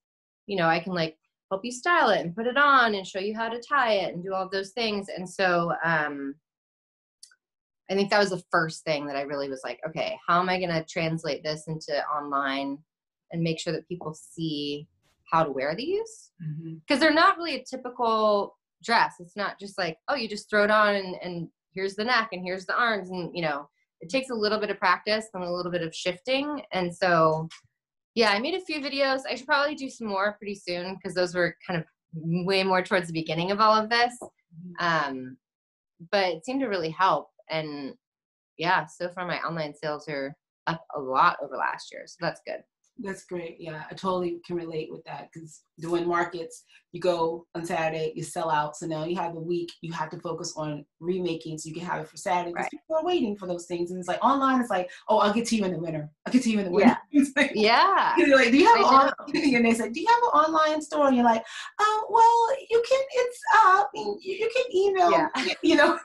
you 0.47 0.57
know 0.57 0.67
i 0.67 0.81
can 0.81 0.95
like 0.95 1.17
help 1.51 1.65
you 1.65 1.73
style 1.73 2.11
it 2.11 2.21
and 2.21 2.35
put 2.35 2.47
it 2.47 2.57
on 2.57 2.95
and 2.95 3.07
show 3.07 3.19
you 3.19 3.35
how 3.35 3.49
to 3.49 3.61
tie 3.61 3.95
it 3.95 4.15
and 4.15 4.23
do 4.23 4.33
all 4.33 4.49
those 4.49 4.71
things. 4.71 5.09
And 5.15 5.29
so 5.29 5.73
um, 5.85 6.35
i 7.91 7.95
think 7.95 8.09
that 8.09 8.21
was 8.21 8.31
the 8.31 8.43
first 8.53 8.85
thing 8.85 9.05
that 9.05 9.17
i 9.17 9.23
really 9.23 9.49
was 9.49 9.63
like 9.65 9.81
okay 9.85 10.17
how 10.25 10.39
am 10.39 10.49
i 10.49 10.61
going 10.61 10.71
to 10.71 10.85
translate 10.85 11.43
this 11.43 11.65
into 11.67 11.93
online 12.07 12.79
and 13.33 13.43
make 13.43 13.59
sure 13.59 13.73
that 13.73 13.89
people 13.89 14.15
see 14.15 14.87
how 15.31 15.45
to 15.45 15.51
wear 15.51 15.75
these? 15.75 16.33
Because 16.39 16.55
mm-hmm. 16.59 17.01
they're 17.01 17.15
not 17.15 17.37
really 17.37 17.57
a 17.57 17.65
typical 17.65 18.57
dress. 18.83 19.15
It's 19.21 19.37
not 19.37 19.59
just 19.59 19.79
like 19.79 19.99
oh 20.09 20.15
you 20.15 20.29
just 20.29 20.51
throw 20.51 20.65
it 20.65 20.71
on 20.71 20.95
and, 20.95 21.17
and 21.23 21.49
here's 21.75 21.95
the 21.95 22.05
neck 22.05 22.31
and 22.33 22.43
here's 22.43 22.67
the 22.67 22.77
arms 22.77 23.11
and 23.11 23.31
you 23.35 23.43
know 23.43 23.69
it 24.01 24.09
takes 24.09 24.31
a 24.31 24.35
little 24.35 24.59
bit 24.59 24.71
of 24.71 24.79
practice 24.79 25.27
and 25.35 25.45
a 25.45 25.53
little 25.53 25.71
bit 25.71 25.83
of 25.83 25.95
shifting. 25.95 26.63
And 26.73 26.95
so 26.95 27.49
yeah, 28.15 28.31
I 28.31 28.39
made 28.39 28.55
a 28.55 28.61
few 28.61 28.81
videos. 28.81 29.21
I 29.29 29.35
should 29.35 29.47
probably 29.47 29.75
do 29.75 29.89
some 29.89 30.09
more 30.09 30.35
pretty 30.39 30.55
soon 30.55 30.97
because 30.97 31.15
those 31.15 31.35
were 31.35 31.57
kind 31.67 31.81
of 31.81 31.87
way 32.15 32.63
more 32.65 32.83
towards 32.83 33.07
the 33.07 33.13
beginning 33.13 33.51
of 33.51 33.61
all 33.61 33.75
of 33.75 33.89
this. 33.89 34.17
Mm-hmm. 34.23 34.85
Um, 34.85 35.37
but 36.11 36.29
it 36.29 36.45
seemed 36.45 36.61
to 36.61 36.67
really 36.67 36.91
help. 36.91 37.29
And 37.49 37.95
yeah, 38.57 38.87
so 38.87 39.09
far 39.09 39.27
my 39.27 39.39
online 39.41 39.75
sales 39.75 40.09
are 40.09 40.35
up 40.67 40.85
a 40.97 41.01
lot 41.01 41.37
over 41.43 41.57
last 41.57 41.93
year. 41.93 42.03
So 42.07 42.17
that's 42.21 42.41
good. 42.47 42.63
That's 42.99 43.25
great. 43.25 43.57
Yeah, 43.59 43.85
I 43.91 43.95
totally 43.95 44.41
can 44.47 44.57
relate 44.57 44.89
with 44.91 45.03
that 45.05 45.31
because 45.33 45.63
doing 45.79 46.07
markets, 46.07 46.65
you 46.93 47.01
go 47.01 47.47
on 47.55 47.65
Saturday, 47.65 48.13
you 48.15 48.23
sell 48.23 48.51
out. 48.51 48.77
So 48.77 48.87
now 48.87 49.05
you 49.05 49.17
have 49.17 49.35
the 49.35 49.41
week, 49.41 49.71
you 49.81 49.93
have 49.93 50.11
to 50.11 50.21
focus 50.21 50.53
on 50.57 50.85
remaking 50.99 51.57
so 51.57 51.69
you 51.69 51.75
can 51.75 51.85
have 51.85 52.03
it 52.03 52.09
for 52.09 52.17
Saturday 52.17 52.51
because 52.51 52.65
right. 52.65 52.71
people 52.71 52.97
are 52.97 53.05
waiting 53.05 53.37
for 53.37 53.47
those 53.47 53.67
things. 53.67 53.91
And 53.91 53.99
it's 53.99 54.09
like 54.09 54.23
online, 54.23 54.61
it's 54.61 54.71
like, 54.71 54.91
oh, 55.09 55.19
I'll 55.19 55.33
get 55.33 55.47
to 55.47 55.57
you 55.57 55.65
in 55.65 55.73
the 55.73 55.79
winter. 55.79 56.11
I'll 56.27 56.33
get 56.33 56.43
to 56.43 56.51
you 56.51 56.59
in 56.59 56.67
the 56.67 56.71
winter. 56.71 56.99
Yeah. 57.11 57.25
like, 57.37 57.53
yeah. 57.55 58.15
You're 58.19 58.37
like, 58.37 58.51
do 58.51 58.59
you 58.59 58.67
have 58.67 58.77
an 58.77 58.85
online? 58.85 59.13
And 59.61 59.65
they 59.65 59.75
say, 59.75 59.91
do 59.91 60.01
you 60.01 60.07
have 60.07 60.19
an 60.19 60.55
online 60.55 60.83
store? 60.83 61.07
And 61.09 61.17
you're 61.17 61.25
like, 61.25 61.45
oh, 61.81 62.07
well, 62.11 62.59
you 62.71 62.83
can, 62.89 63.01
it's 63.13 63.41
up. 63.65 63.91
Uh, 63.97 64.13
you 64.21 64.51
can 64.55 64.77
email, 64.77 65.11
yeah. 65.11 65.29
you 65.63 65.77
know. 65.77 65.99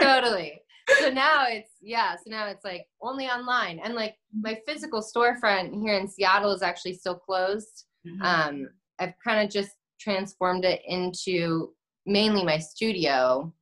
totally 0.00 0.60
so 0.98 1.10
now 1.10 1.46
it's 1.48 1.72
yeah 1.80 2.14
so 2.14 2.30
now 2.30 2.46
it's 2.46 2.64
like 2.64 2.86
only 3.02 3.26
online. 3.26 3.80
And 3.82 3.94
like 3.94 4.16
my 4.38 4.58
physical 4.66 5.02
storefront 5.02 5.80
here 5.82 5.94
in 5.94 6.08
seattle 6.08 6.52
is 6.52 6.62
actually 6.62 6.94
still 6.94 7.16
closed. 7.16 7.86
Mm-hmm. 8.06 8.22
um 8.22 8.68
i've 8.98 9.14
kind 9.26 9.42
of 9.42 9.50
just 9.50 9.70
transformed 9.98 10.64
it 10.64 10.82
into 10.86 11.72
mainly 12.06 12.44
my 12.44 12.58
studio. 12.58 13.52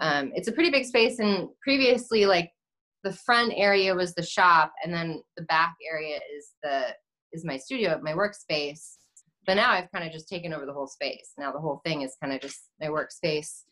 Mm-hmm. 0.00 0.26
um 0.26 0.32
it's 0.34 0.48
a 0.48 0.52
pretty 0.52 0.70
big 0.70 0.84
space 0.84 1.18
and 1.18 1.48
previously 1.62 2.26
like 2.26 2.50
the 3.04 3.12
front 3.12 3.52
area 3.56 3.94
was 3.94 4.14
the 4.14 4.22
shop 4.22 4.72
and 4.84 4.94
then 4.94 5.22
the 5.36 5.42
back 5.44 5.74
area 5.90 6.16
is 6.36 6.50
the 6.62 6.86
is 7.32 7.44
my 7.44 7.56
studio 7.56 8.00
my 8.02 8.12
workspace. 8.12 8.96
But 9.46 9.54
now 9.54 9.70
i've 9.70 9.90
kind 9.92 10.06
of 10.06 10.12
just 10.12 10.28
taken 10.28 10.52
over 10.52 10.66
the 10.66 10.72
whole 10.72 10.88
space. 10.88 11.32
Now 11.38 11.52
the 11.52 11.60
whole 11.60 11.80
thing 11.84 12.02
is 12.02 12.16
kind 12.20 12.32
of 12.34 12.40
just 12.40 12.60
my 12.80 12.88
workspace 12.88 13.62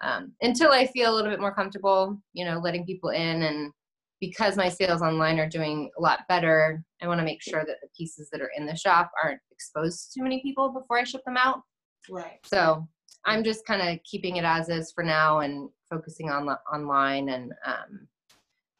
um, 0.00 0.32
until 0.42 0.70
I 0.72 0.86
feel 0.86 1.12
a 1.12 1.14
little 1.14 1.30
bit 1.30 1.40
more 1.40 1.54
comfortable, 1.54 2.20
you 2.32 2.44
know, 2.44 2.58
letting 2.58 2.86
people 2.86 3.10
in. 3.10 3.42
And 3.42 3.72
because 4.20 4.56
my 4.56 4.68
sales 4.68 5.02
online 5.02 5.38
are 5.38 5.48
doing 5.48 5.90
a 5.98 6.02
lot 6.02 6.20
better, 6.28 6.82
I 7.02 7.06
want 7.06 7.20
to 7.20 7.24
make 7.24 7.42
sure 7.42 7.64
that 7.66 7.76
the 7.82 7.88
pieces 7.96 8.28
that 8.30 8.40
are 8.40 8.50
in 8.56 8.66
the 8.66 8.76
shop 8.76 9.10
aren't 9.22 9.40
exposed 9.50 10.12
to 10.12 10.18
too 10.18 10.22
many 10.22 10.42
people 10.42 10.70
before 10.70 10.98
I 10.98 11.04
ship 11.04 11.22
them 11.24 11.36
out. 11.36 11.62
Right. 12.08 12.38
So 12.44 12.86
I'm 13.24 13.44
just 13.44 13.66
kind 13.66 13.82
of 13.82 14.02
keeping 14.04 14.36
it 14.36 14.44
as 14.44 14.68
is 14.68 14.92
for 14.92 15.04
now 15.04 15.40
and 15.40 15.68
focusing 15.90 16.30
on 16.30 16.46
the 16.46 16.58
online 16.72 17.28
and 17.28 17.52
um, 17.66 18.08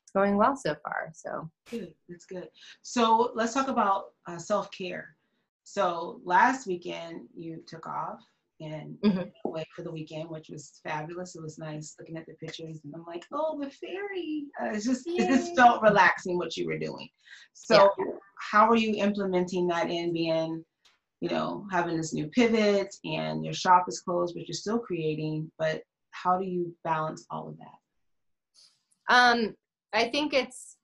it's 0.02 0.12
going 0.14 0.36
well 0.36 0.56
so 0.56 0.74
far. 0.82 1.10
So 1.12 1.50
good. 1.70 1.94
That's 2.08 2.24
good. 2.24 2.48
So 2.82 3.32
let's 3.34 3.54
talk 3.54 3.68
about 3.68 4.06
uh, 4.26 4.38
self 4.38 4.70
care. 4.70 5.16
So 5.64 6.20
last 6.24 6.66
weekend 6.66 7.28
you 7.36 7.62
took 7.66 7.86
off 7.86 8.20
and 8.60 8.96
mm-hmm. 9.04 9.28
away 9.44 9.64
for 9.74 9.82
the 9.82 9.90
weekend, 9.90 10.28
which 10.28 10.48
was 10.50 10.80
fabulous. 10.82 11.34
It 11.34 11.42
was 11.42 11.58
nice 11.58 11.94
looking 11.98 12.16
at 12.16 12.26
the 12.26 12.34
pictures, 12.34 12.80
and 12.84 12.94
I'm 12.94 13.04
like, 13.06 13.24
oh, 13.32 13.58
the 13.60 13.70
ferry. 13.70 14.44
Uh, 14.60 14.70
it's 14.70 14.84
just 14.84 15.06
Yay. 15.06 15.24
it 15.24 15.28
just 15.28 15.56
felt 15.56 15.82
relaxing 15.82 16.36
what 16.36 16.56
you 16.56 16.66
were 16.66 16.78
doing. 16.78 17.08
So, 17.52 17.90
yeah. 17.98 18.04
how 18.38 18.68
are 18.68 18.76
you 18.76 19.02
implementing 19.02 19.66
that 19.68 19.90
in 19.90 20.12
being, 20.12 20.64
you 21.20 21.28
know, 21.28 21.66
having 21.70 21.96
this 21.96 22.12
new 22.12 22.28
pivot 22.28 22.94
and 23.04 23.44
your 23.44 23.54
shop 23.54 23.86
is 23.88 24.00
closed, 24.00 24.34
but 24.34 24.46
you're 24.46 24.54
still 24.54 24.78
creating. 24.78 25.50
But 25.58 25.82
how 26.10 26.38
do 26.38 26.44
you 26.44 26.74
balance 26.84 27.26
all 27.30 27.48
of 27.48 27.56
that? 27.58 29.14
Um, 29.14 29.54
I 29.92 30.08
think 30.08 30.34
it's 30.34 30.76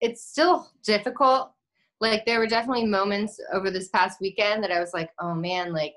it's 0.00 0.24
still 0.24 0.68
difficult 0.84 1.52
like 2.10 2.26
there 2.26 2.40
were 2.40 2.46
definitely 2.46 2.84
moments 2.84 3.38
over 3.52 3.70
this 3.70 3.88
past 3.88 4.20
weekend 4.20 4.62
that 4.64 4.72
I 4.72 4.80
was 4.80 4.92
like, 4.92 5.10
oh 5.20 5.34
man, 5.34 5.72
like 5.72 5.94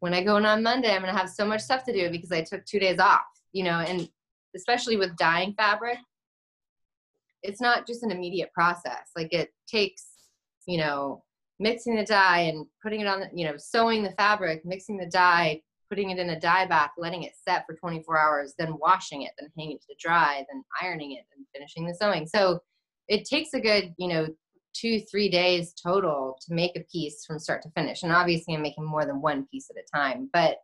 when 0.00 0.12
I 0.12 0.22
go 0.22 0.36
in 0.36 0.44
on 0.44 0.62
Monday, 0.62 0.94
I'm 0.94 1.00
gonna 1.00 1.16
have 1.16 1.30
so 1.30 1.46
much 1.46 1.62
stuff 1.62 1.84
to 1.84 1.92
do 1.92 2.10
because 2.10 2.30
I 2.30 2.42
took 2.42 2.64
two 2.66 2.78
days 2.78 2.98
off, 2.98 3.22
you 3.52 3.64
know, 3.64 3.78
and 3.78 4.08
especially 4.54 4.96
with 4.96 5.16
dyeing 5.16 5.54
fabric, 5.54 5.98
it's 7.42 7.60
not 7.60 7.86
just 7.86 8.02
an 8.02 8.10
immediate 8.10 8.52
process. 8.52 9.10
Like 9.16 9.32
it 9.32 9.50
takes, 9.66 10.08
you 10.66 10.76
know, 10.76 11.24
mixing 11.58 11.96
the 11.96 12.04
dye 12.04 12.40
and 12.40 12.66
putting 12.82 13.00
it 13.00 13.06
on, 13.06 13.20
the, 13.20 13.30
you 13.34 13.46
know, 13.46 13.56
sewing 13.56 14.02
the 14.02 14.12
fabric, 14.12 14.62
mixing 14.66 14.98
the 14.98 15.06
dye, 15.06 15.62
putting 15.88 16.10
it 16.10 16.18
in 16.18 16.30
a 16.30 16.40
dye 16.40 16.66
bath, 16.66 16.90
letting 16.98 17.22
it 17.22 17.32
set 17.42 17.64
for 17.66 17.74
24 17.76 18.18
hours, 18.18 18.54
then 18.58 18.76
washing 18.78 19.22
it, 19.22 19.32
then 19.38 19.48
hanging 19.56 19.76
it 19.76 19.82
to 19.82 19.94
dry, 19.98 20.44
then 20.52 20.62
ironing 20.82 21.12
it, 21.12 21.24
and 21.34 21.46
finishing 21.54 21.86
the 21.86 21.94
sewing. 21.94 22.26
So 22.26 22.60
it 23.08 23.24
takes 23.24 23.54
a 23.54 23.60
good, 23.60 23.94
you 23.96 24.08
know, 24.08 24.28
two, 24.74 25.00
three 25.00 25.28
days 25.28 25.74
total 25.74 26.38
to 26.46 26.54
make 26.54 26.76
a 26.76 26.84
piece 26.92 27.24
from 27.24 27.38
start 27.38 27.62
to 27.62 27.70
finish. 27.70 28.02
And 28.02 28.12
obviously, 28.12 28.54
I'm 28.54 28.62
making 28.62 28.84
more 28.84 29.04
than 29.04 29.20
one 29.20 29.46
piece 29.50 29.70
at 29.70 29.82
a 29.82 29.96
time. 29.96 30.28
But 30.32 30.56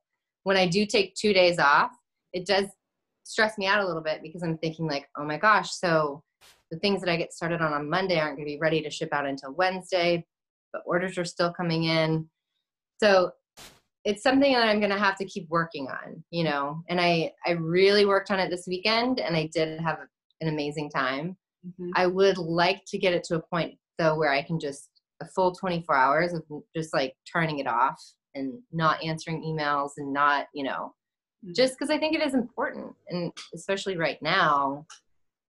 when 0.44 0.56
I 0.56 0.66
do 0.66 0.86
take 0.86 1.14
two 1.14 1.32
days 1.32 1.58
off, 1.58 1.90
it 2.32 2.46
does 2.46 2.66
stress 3.24 3.58
me 3.58 3.66
out 3.66 3.82
a 3.82 3.86
little 3.86 4.02
bit 4.02 4.22
because 4.22 4.42
I'm 4.42 4.58
thinking, 4.58 4.86
like, 4.86 5.08
oh 5.16 5.24
my 5.24 5.36
gosh, 5.36 5.72
so 5.72 6.22
the 6.70 6.78
things 6.78 7.00
that 7.00 7.10
I 7.10 7.16
get 7.16 7.32
started 7.32 7.60
on 7.60 7.72
on 7.72 7.90
Monday 7.90 8.18
aren't 8.18 8.36
going 8.36 8.46
to 8.46 8.52
be 8.52 8.58
ready 8.58 8.82
to 8.82 8.90
ship 8.90 9.10
out 9.12 9.26
until 9.26 9.54
Wednesday, 9.54 10.24
but 10.72 10.82
orders 10.84 11.18
are 11.18 11.24
still 11.24 11.52
coming 11.52 11.84
in. 11.84 12.28
So 13.00 13.32
it's 14.04 14.22
something 14.22 14.52
that 14.52 14.68
I'm 14.68 14.78
going 14.78 14.92
to 14.92 14.98
have 14.98 15.16
to 15.16 15.24
keep 15.24 15.48
working 15.48 15.88
on, 15.88 16.22
you 16.30 16.44
know. 16.44 16.82
And 16.88 17.00
I 17.00 17.32
I 17.44 17.52
really 17.52 18.06
worked 18.06 18.30
on 18.30 18.38
it 18.38 18.50
this 18.50 18.66
weekend 18.66 19.20
and 19.20 19.36
I 19.36 19.50
did 19.52 19.80
have 19.80 19.98
an 20.40 20.48
amazing 20.48 20.90
time. 20.90 21.36
Mm-hmm. 21.66 21.90
I 21.96 22.06
would 22.06 22.38
like 22.38 22.84
to 22.86 22.98
get 22.98 23.12
it 23.12 23.24
to 23.24 23.36
a 23.36 23.42
point 23.42 23.76
though 23.98 24.16
where 24.16 24.32
I 24.32 24.42
can 24.42 24.58
just 24.58 24.90
a 25.22 25.26
full 25.26 25.52
24 25.52 25.94
hours 25.94 26.32
of 26.32 26.42
just 26.76 26.92
like 26.92 27.14
turning 27.30 27.58
it 27.58 27.66
off 27.66 28.00
and 28.34 28.58
not 28.72 29.02
answering 29.02 29.42
emails 29.42 29.92
and 29.96 30.12
not, 30.12 30.46
you 30.52 30.64
know, 30.64 30.94
mm-hmm. 31.44 31.52
just 31.54 31.74
because 31.74 31.90
I 31.90 31.98
think 31.98 32.14
it 32.14 32.22
is 32.22 32.34
important. 32.34 32.94
And 33.08 33.32
especially 33.54 33.96
right 33.96 34.20
now 34.20 34.86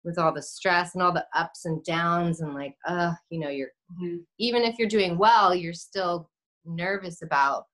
with 0.04 0.18
all 0.18 0.34
the 0.34 0.42
stress 0.42 0.94
and 0.94 1.02
all 1.02 1.12
the 1.12 1.26
ups 1.34 1.64
and 1.64 1.84
downs 1.84 2.40
and 2.40 2.54
like, 2.54 2.74
uh, 2.86 3.12
you 3.30 3.38
know, 3.38 3.48
you're 3.48 3.68
mm-hmm. 3.92 4.16
even 4.38 4.62
if 4.62 4.78
you're 4.78 4.88
doing 4.88 5.16
well, 5.16 5.54
you're 5.54 5.72
still 5.72 6.28
nervous 6.64 7.22
about 7.22 7.64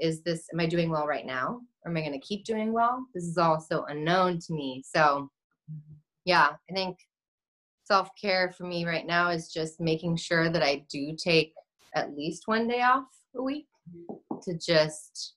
is 0.00 0.22
this, 0.22 0.46
am 0.52 0.60
I 0.60 0.66
doing 0.66 0.90
well 0.90 1.06
right 1.06 1.26
now? 1.26 1.60
Or 1.84 1.90
am 1.90 1.96
I 1.96 2.00
going 2.00 2.18
to 2.18 2.26
keep 2.26 2.44
doing 2.44 2.72
well? 2.72 3.04
This 3.14 3.24
is 3.24 3.38
all 3.38 3.60
so 3.60 3.84
unknown 3.88 4.40
to 4.40 4.52
me. 4.52 4.82
So, 4.84 5.30
mm-hmm. 5.70 5.94
yeah, 6.24 6.48
I 6.70 6.74
think 6.74 6.96
self 7.92 8.08
care 8.18 8.50
for 8.56 8.64
me 8.64 8.86
right 8.86 9.06
now 9.06 9.28
is 9.28 9.52
just 9.52 9.78
making 9.78 10.16
sure 10.16 10.48
that 10.48 10.62
I 10.62 10.82
do 10.88 11.14
take 11.14 11.52
at 11.94 12.16
least 12.16 12.44
one 12.46 12.66
day 12.66 12.80
off 12.80 13.04
a 13.36 13.42
week 13.42 13.66
to 14.44 14.56
just 14.56 15.34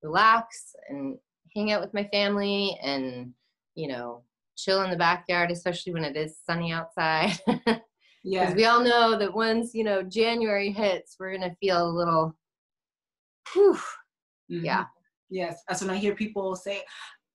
relax 0.00 0.76
and 0.88 1.18
hang 1.52 1.72
out 1.72 1.80
with 1.80 1.92
my 1.92 2.04
family 2.12 2.78
and, 2.80 3.32
you 3.74 3.88
know, 3.88 4.22
chill 4.56 4.82
in 4.82 4.90
the 4.90 4.96
backyard, 4.96 5.50
especially 5.50 5.92
when 5.92 6.04
it 6.04 6.16
is 6.16 6.38
sunny 6.46 6.72
outside. 6.72 7.38
Yeah. 8.22 8.40
Because 8.40 8.54
we 8.54 8.66
all 8.66 8.84
know 8.84 9.18
that 9.18 9.32
once, 9.32 9.72
you 9.72 9.82
know, 9.82 10.02
January 10.02 10.70
hits, 10.70 11.16
we're 11.18 11.34
going 11.34 11.48
to 11.48 11.56
feel 11.56 11.88
a 11.88 11.90
little, 11.90 12.36
whew. 13.54 13.72
Mm-hmm. 13.72 14.62
Yeah. 14.62 14.84
Yes. 15.30 15.62
That's 15.66 15.80
when 15.80 15.88
I 15.88 15.96
hear 15.96 16.14
people 16.14 16.54
say, 16.54 16.82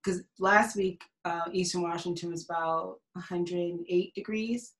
because 0.05 0.21
last 0.39 0.75
week 0.75 1.01
uh, 1.25 1.45
Eastern 1.51 1.81
Washington 1.81 2.31
was 2.31 2.45
about 2.45 2.99
108 3.13 4.13
degrees, 4.13 4.73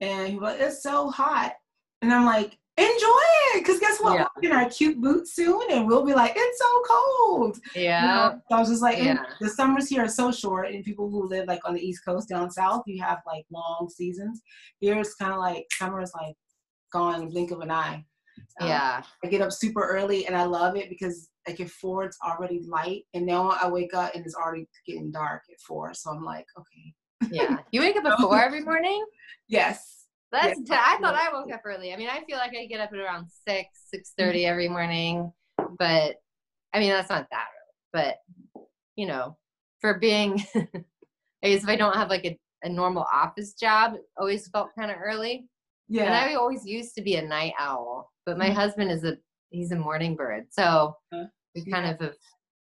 and 0.00 0.28
he 0.28 0.34
was 0.34 0.42
like, 0.42 0.60
"It's 0.60 0.82
so 0.82 1.10
hot," 1.10 1.54
and 2.02 2.12
I'm 2.12 2.26
like, 2.26 2.58
"Enjoy 2.76 3.22
it," 3.54 3.60
because 3.60 3.80
guess 3.80 3.98
what? 4.00 4.14
Yeah. 4.14 4.26
We're 4.36 4.50
in 4.50 4.56
our 4.56 4.68
cute 4.68 5.00
boots 5.00 5.34
soon, 5.34 5.62
and 5.70 5.86
we'll 5.86 6.04
be 6.04 6.14
like, 6.14 6.32
"It's 6.36 6.58
so 6.58 6.82
cold." 6.88 7.58
Yeah. 7.74 8.02
You 8.02 8.08
know? 8.08 8.40
So 8.48 8.56
I 8.56 8.60
was 8.60 8.68
just 8.68 8.82
like, 8.82 8.98
yeah. 8.98 9.24
the 9.40 9.48
summers 9.48 9.88
here 9.88 10.04
are 10.04 10.08
so 10.08 10.30
short, 10.30 10.70
and 10.70 10.84
people 10.84 11.08
who 11.08 11.26
live 11.26 11.48
like 11.48 11.66
on 11.66 11.74
the 11.74 11.80
East 11.86 12.04
Coast 12.04 12.28
down 12.28 12.50
south, 12.50 12.82
you 12.86 13.02
have 13.02 13.20
like 13.26 13.46
long 13.50 13.88
seasons. 13.88 14.42
Here 14.80 14.98
it's 14.98 15.14
kind 15.14 15.32
of 15.32 15.38
like 15.38 15.66
summer 15.72 16.02
is 16.02 16.12
like 16.14 16.34
gone 16.92 17.22
in 17.22 17.30
blink 17.30 17.50
of 17.50 17.60
an 17.60 17.70
eye. 17.70 18.04
Um, 18.60 18.68
yeah. 18.68 19.02
I 19.24 19.28
get 19.28 19.40
up 19.40 19.52
super 19.52 19.86
early 19.86 20.26
and 20.26 20.36
I 20.36 20.44
love 20.44 20.76
it 20.76 20.88
because 20.88 21.30
like 21.46 21.60
at 21.60 21.70
four 21.70 22.04
it's 22.04 22.18
already 22.26 22.62
light 22.66 23.04
and 23.14 23.24
now 23.24 23.50
I 23.50 23.68
wake 23.68 23.94
up 23.94 24.14
and 24.14 24.24
it's 24.24 24.34
already 24.34 24.68
getting 24.86 25.10
dark 25.10 25.42
at 25.50 25.60
four. 25.60 25.94
So 25.94 26.10
I'm 26.10 26.24
like, 26.24 26.46
okay. 26.58 26.94
yeah. 27.30 27.58
You 27.72 27.80
wake 27.80 27.96
up 27.96 28.04
at 28.04 28.18
four 28.18 28.38
every 28.42 28.62
morning? 28.62 29.04
Yes. 29.48 29.96
That's 30.32 30.58
yes. 30.58 30.68
T- 30.68 30.74
I 30.74 30.98
thought 31.00 31.14
I 31.14 31.32
woke 31.32 31.52
up 31.52 31.62
early. 31.64 31.92
I 31.92 31.96
mean, 31.96 32.08
I 32.08 32.22
feel 32.24 32.36
like 32.36 32.52
I 32.56 32.66
get 32.66 32.80
up 32.80 32.92
at 32.92 32.98
around 32.98 33.28
six, 33.46 33.68
six 33.86 34.12
thirty 34.18 34.40
mm-hmm. 34.40 34.50
every 34.50 34.68
morning, 34.68 35.32
but 35.78 36.16
I 36.74 36.80
mean 36.80 36.90
that's 36.90 37.08
not 37.08 37.26
that 37.30 37.46
early. 37.46 37.86
But 37.92 38.16
you 38.96 39.06
know, 39.06 39.36
for 39.80 39.98
being, 39.98 40.44
I 40.56 41.48
guess 41.48 41.62
if 41.62 41.68
I 41.68 41.76
don't 41.76 41.94
have 41.94 42.10
like 42.10 42.24
a, 42.24 42.38
a 42.62 42.68
normal 42.68 43.06
office 43.12 43.54
job, 43.54 43.94
always 44.18 44.48
felt 44.48 44.70
kind 44.78 44.90
of 44.90 44.96
early. 45.02 45.48
Yeah. 45.88 46.04
And 46.04 46.14
I 46.14 46.34
always 46.34 46.66
used 46.66 46.94
to 46.96 47.02
be 47.02 47.14
a 47.14 47.22
night 47.22 47.52
owl, 47.58 48.10
but 48.24 48.36
my 48.36 48.46
mm-hmm. 48.46 48.56
husband 48.56 48.90
is 48.90 49.04
a 49.04 49.16
he's 49.50 49.70
a 49.70 49.76
morning 49.76 50.16
bird, 50.16 50.46
so 50.50 50.96
uh, 51.14 51.24
we 51.56 51.70
kind 51.70 51.86
of 51.86 52.00
have 52.00 52.14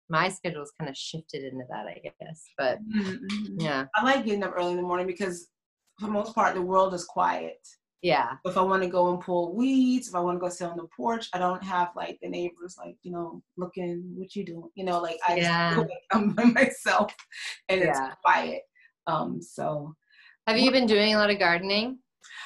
my 0.08 0.28
schedule's 0.28 0.72
kind 0.78 0.88
of 0.88 0.96
shifted 0.96 1.44
into 1.44 1.64
that, 1.68 1.86
I 1.86 2.00
guess. 2.02 2.44
But 2.56 2.78
mm-hmm. 2.88 3.60
yeah, 3.60 3.86
I 3.94 4.04
like 4.04 4.24
getting 4.24 4.44
up 4.44 4.54
early 4.56 4.70
in 4.70 4.76
the 4.76 4.82
morning 4.82 5.06
because 5.06 5.48
for 5.98 6.06
the 6.06 6.12
most 6.12 6.34
part 6.34 6.54
the 6.54 6.62
world 6.62 6.94
is 6.94 7.04
quiet. 7.04 7.58
Yeah. 8.02 8.36
If 8.44 8.56
I 8.56 8.62
want 8.62 8.82
to 8.84 8.88
go 8.88 9.10
and 9.10 9.20
pull 9.20 9.54
weeds, 9.56 10.08
if 10.08 10.14
I 10.14 10.20
want 10.20 10.36
to 10.36 10.40
go 10.40 10.48
sit 10.48 10.68
on 10.68 10.76
the 10.76 10.86
porch, 10.96 11.28
I 11.32 11.38
don't 11.38 11.62
have 11.64 11.88
like 11.96 12.18
the 12.22 12.28
neighbors 12.28 12.76
like, 12.78 12.96
you 13.02 13.10
know, 13.10 13.42
looking 13.56 14.12
what 14.14 14.36
you 14.36 14.44
doing. 14.44 14.68
You 14.74 14.84
know, 14.84 15.00
like 15.00 15.18
I 15.26 15.36
yeah. 15.36 15.74
just 15.74 15.90
I'm 16.12 16.30
by 16.30 16.44
myself 16.44 17.12
and 17.68 17.80
yeah. 17.80 18.08
it's 18.08 18.16
quiet. 18.22 18.62
Um 19.06 19.40
so 19.42 19.94
have 20.46 20.58
you 20.58 20.70
been 20.70 20.86
doing 20.86 21.14
a 21.14 21.18
lot 21.18 21.30
of 21.30 21.40
gardening? 21.40 21.98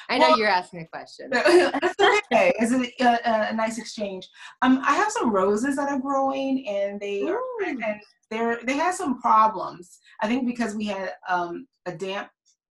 I 0.09 0.17
know 0.17 0.29
well, 0.29 0.39
you're 0.39 0.47
asking 0.47 0.81
a 0.81 0.87
question. 0.87 1.31
okay, 1.35 2.53
it's 2.59 2.71
a, 2.71 3.03
a, 3.03 3.49
a, 3.49 3.53
nice 3.53 3.77
exchange. 3.77 4.27
Um, 4.61 4.81
I 4.83 4.95
have 4.95 5.11
some 5.11 5.31
roses 5.31 5.75
that 5.75 5.89
are 5.89 5.99
growing, 5.99 6.67
and 6.67 6.99
they 6.99 7.23
are, 7.23 7.39
and 7.65 7.83
they're 8.29 8.59
they 8.63 8.73
had 8.73 8.95
some 8.95 9.21
problems. 9.21 9.99
I 10.21 10.27
think 10.27 10.45
because 10.45 10.75
we 10.75 10.85
had 10.85 11.11
um, 11.27 11.67
a 11.85 11.91
damp 11.91 12.29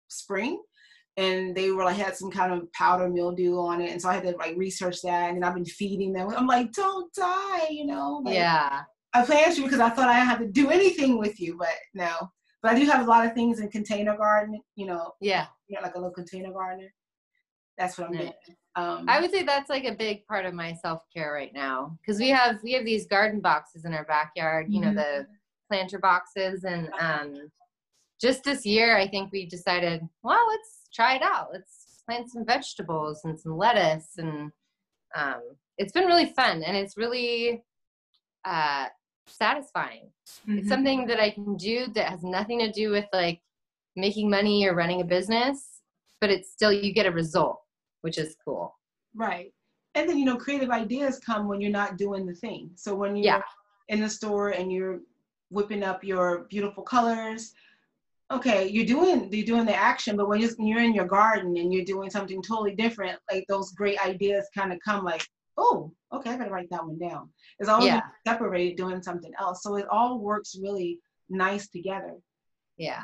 spring, 0.09 0.61
and 1.17 1.55
they 1.55 1.71
were 1.71 1.83
like 1.83 1.97
had 1.97 2.15
some 2.15 2.31
kind 2.31 2.53
of 2.53 2.71
powder 2.73 3.09
mildew 3.09 3.57
on 3.57 3.81
it, 3.81 3.91
and 3.91 4.01
so 4.01 4.09
I 4.09 4.15
had 4.15 4.23
to 4.23 4.31
like 4.37 4.57
research 4.57 5.01
that, 5.03 5.31
and 5.31 5.45
I've 5.45 5.55
been 5.55 5.65
feeding 5.65 6.13
them. 6.13 6.29
I'm 6.29 6.47
like, 6.47 6.71
don't 6.71 7.13
die, 7.13 7.67
you 7.69 7.85
know? 7.85 8.21
Like, 8.23 8.35
yeah. 8.35 8.81
I 9.13 9.23
planted 9.23 9.57
you 9.57 9.63
because 9.65 9.79
I 9.79 9.89
thought 9.89 10.09
I 10.09 10.13
had 10.13 10.39
to 10.39 10.47
do 10.47 10.71
anything 10.71 11.19
with 11.19 11.39
you, 11.39 11.55
but 11.57 11.69
no. 11.93 12.31
But 12.63 12.73
I 12.73 12.79
do 12.79 12.85
have 12.85 13.05
a 13.05 13.09
lot 13.09 13.27
of 13.27 13.33
things 13.33 13.59
in 13.59 13.69
container 13.69 14.17
garden, 14.17 14.59
you 14.75 14.85
know. 14.85 15.11
Yeah. 15.21 15.47
You 15.67 15.75
know, 15.75 15.83
like 15.83 15.95
a 15.95 15.97
little 15.97 16.13
container 16.13 16.51
garden. 16.51 16.89
That's 17.77 17.97
what 17.97 18.07
I'm 18.07 18.13
doing. 18.13 18.33
Um, 18.75 19.05
I 19.07 19.19
would 19.19 19.31
say 19.31 19.43
that's 19.43 19.69
like 19.69 19.83
a 19.83 19.93
big 19.93 20.25
part 20.25 20.45
of 20.45 20.53
my 20.53 20.73
self 20.73 21.03
care 21.13 21.33
right 21.33 21.53
now 21.53 21.97
because 22.01 22.19
we 22.19 22.29
have 22.29 22.57
we 22.63 22.71
have 22.73 22.85
these 22.85 23.05
garden 23.05 23.39
boxes 23.39 23.85
in 23.85 23.93
our 23.93 24.05
backyard. 24.05 24.67
You 24.69 24.81
mm-hmm. 24.81 24.95
know 24.95 25.01
the 25.01 25.27
planter 25.69 25.99
boxes, 25.99 26.63
and 26.63 26.89
um, 26.99 27.51
just 28.21 28.43
this 28.43 28.65
year 28.65 28.97
I 28.97 29.07
think 29.07 29.31
we 29.31 29.45
decided, 29.45 30.01
well, 30.23 30.47
let's 30.49 30.87
try 30.93 31.15
it 31.15 31.21
out. 31.21 31.49
Let's 31.51 32.03
plant 32.07 32.31
some 32.31 32.45
vegetables 32.45 33.21
and 33.25 33.39
some 33.39 33.57
lettuce, 33.57 34.17
and 34.17 34.51
um, 35.15 35.41
it's 35.77 35.91
been 35.91 36.05
really 36.05 36.33
fun 36.33 36.63
and 36.63 36.75
it's 36.75 36.97
really 36.97 37.63
uh, 38.45 38.85
satisfying. 39.27 40.09
Mm-hmm. 40.47 40.59
It's 40.59 40.69
something 40.69 41.05
that 41.07 41.19
I 41.19 41.29
can 41.29 41.55
do 41.57 41.87
that 41.95 42.09
has 42.09 42.23
nothing 42.23 42.59
to 42.59 42.71
do 42.71 42.91
with 42.91 43.05
like 43.13 43.41
making 43.95 44.29
money 44.29 44.65
or 44.65 44.75
running 44.75 45.01
a 45.01 45.05
business, 45.05 45.81
but 46.21 46.29
it's 46.29 46.51
still 46.51 46.71
you 46.71 46.93
get 46.93 47.05
a 47.05 47.11
result 47.11 47.63
which 48.03 48.17
is 48.17 48.35
cool. 48.45 48.77
Right. 49.15 49.51
And 49.95 50.07
then, 50.07 50.17
you 50.17 50.25
know, 50.25 50.35
creative 50.35 50.69
ideas 50.69 51.19
come 51.19 51.47
when 51.47 51.61
you're 51.61 51.71
not 51.71 51.97
doing 51.97 52.25
the 52.25 52.35
thing. 52.35 52.69
So 52.75 52.93
when 52.93 53.15
you're 53.15 53.25
yeah. 53.25 53.41
in 53.87 54.01
the 54.01 54.09
store 54.09 54.49
and 54.49 54.71
you're 54.71 54.99
whipping 55.49 55.83
up 55.83 56.03
your 56.03 56.45
beautiful 56.49 56.83
colors, 56.83 57.53
okay, 58.31 58.67
you're 58.67 58.85
doing 58.85 59.31
you're 59.31 59.45
doing 59.45 59.65
the 59.65 59.75
action, 59.75 60.17
but 60.17 60.27
when 60.27 60.41
you're 60.41 60.81
in 60.81 60.93
your 60.93 61.05
garden 61.05 61.55
and 61.55 61.73
you're 61.73 61.85
doing 61.85 62.09
something 62.09 62.41
totally 62.41 62.75
different, 62.75 63.19
like 63.31 63.45
those 63.47 63.71
great 63.71 64.03
ideas 64.05 64.47
kind 64.55 64.73
of 64.73 64.79
come 64.83 65.05
like, 65.05 65.25
oh, 65.57 65.91
okay, 66.11 66.31
I 66.31 66.37
gotta 66.37 66.51
write 66.51 66.69
that 66.71 66.85
one 66.85 66.97
down. 66.97 67.29
It's 67.59 67.69
always 67.69 67.87
yeah. 67.87 68.01
separated 68.27 68.77
doing 68.77 69.01
something 69.01 69.31
else. 69.39 69.63
So 69.63 69.75
it 69.75 69.87
all 69.89 70.19
works 70.19 70.55
really 70.61 70.99
nice 71.29 71.69
together. 71.69 72.15
Yeah 72.77 73.03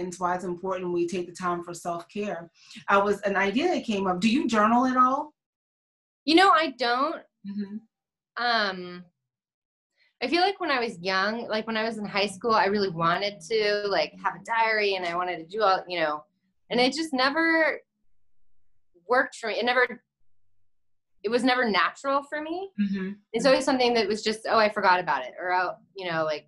and 0.00 0.08
it's 0.08 0.18
why 0.18 0.34
it's 0.34 0.44
important 0.44 0.92
we 0.92 1.06
take 1.06 1.26
the 1.26 1.32
time 1.32 1.62
for 1.62 1.74
self-care 1.74 2.50
i 2.88 2.96
was 2.96 3.20
an 3.20 3.36
idea 3.36 3.68
that 3.68 3.84
came 3.84 4.06
up 4.06 4.18
do 4.18 4.28
you 4.28 4.48
journal 4.48 4.86
at 4.86 4.96
all 4.96 5.32
you 6.24 6.34
know 6.34 6.50
i 6.50 6.72
don't 6.78 7.22
mm-hmm. 7.46 7.76
um 8.42 9.04
i 10.22 10.26
feel 10.26 10.40
like 10.40 10.58
when 10.58 10.70
i 10.70 10.80
was 10.80 10.98
young 11.00 11.46
like 11.48 11.66
when 11.66 11.76
i 11.76 11.84
was 11.84 11.98
in 11.98 12.04
high 12.04 12.26
school 12.26 12.52
i 12.52 12.64
really 12.64 12.90
wanted 12.90 13.40
to 13.40 13.84
like 13.88 14.12
have 14.22 14.34
a 14.34 14.44
diary 14.44 14.94
and 14.96 15.04
i 15.04 15.14
wanted 15.14 15.36
to 15.36 15.46
do 15.46 15.62
all 15.62 15.84
you 15.86 16.00
know 16.00 16.24
and 16.70 16.80
it 16.80 16.94
just 16.94 17.12
never 17.12 17.80
worked 19.08 19.36
for 19.36 19.48
me 19.48 19.54
it 19.54 19.64
never 19.64 20.02
it 21.22 21.30
was 21.30 21.44
never 21.44 21.68
natural 21.68 22.22
for 22.22 22.40
me. 22.40 22.70
Mm-hmm. 22.80 23.10
it's 23.32 23.46
always 23.46 23.64
something 23.64 23.94
that 23.94 24.08
was 24.08 24.22
just 24.22 24.40
oh 24.48 24.58
i 24.58 24.68
forgot 24.68 25.00
about 25.00 25.24
it 25.24 25.32
or 25.40 25.52
oh 25.52 25.72
you 25.94 26.10
know 26.10 26.24
like 26.24 26.46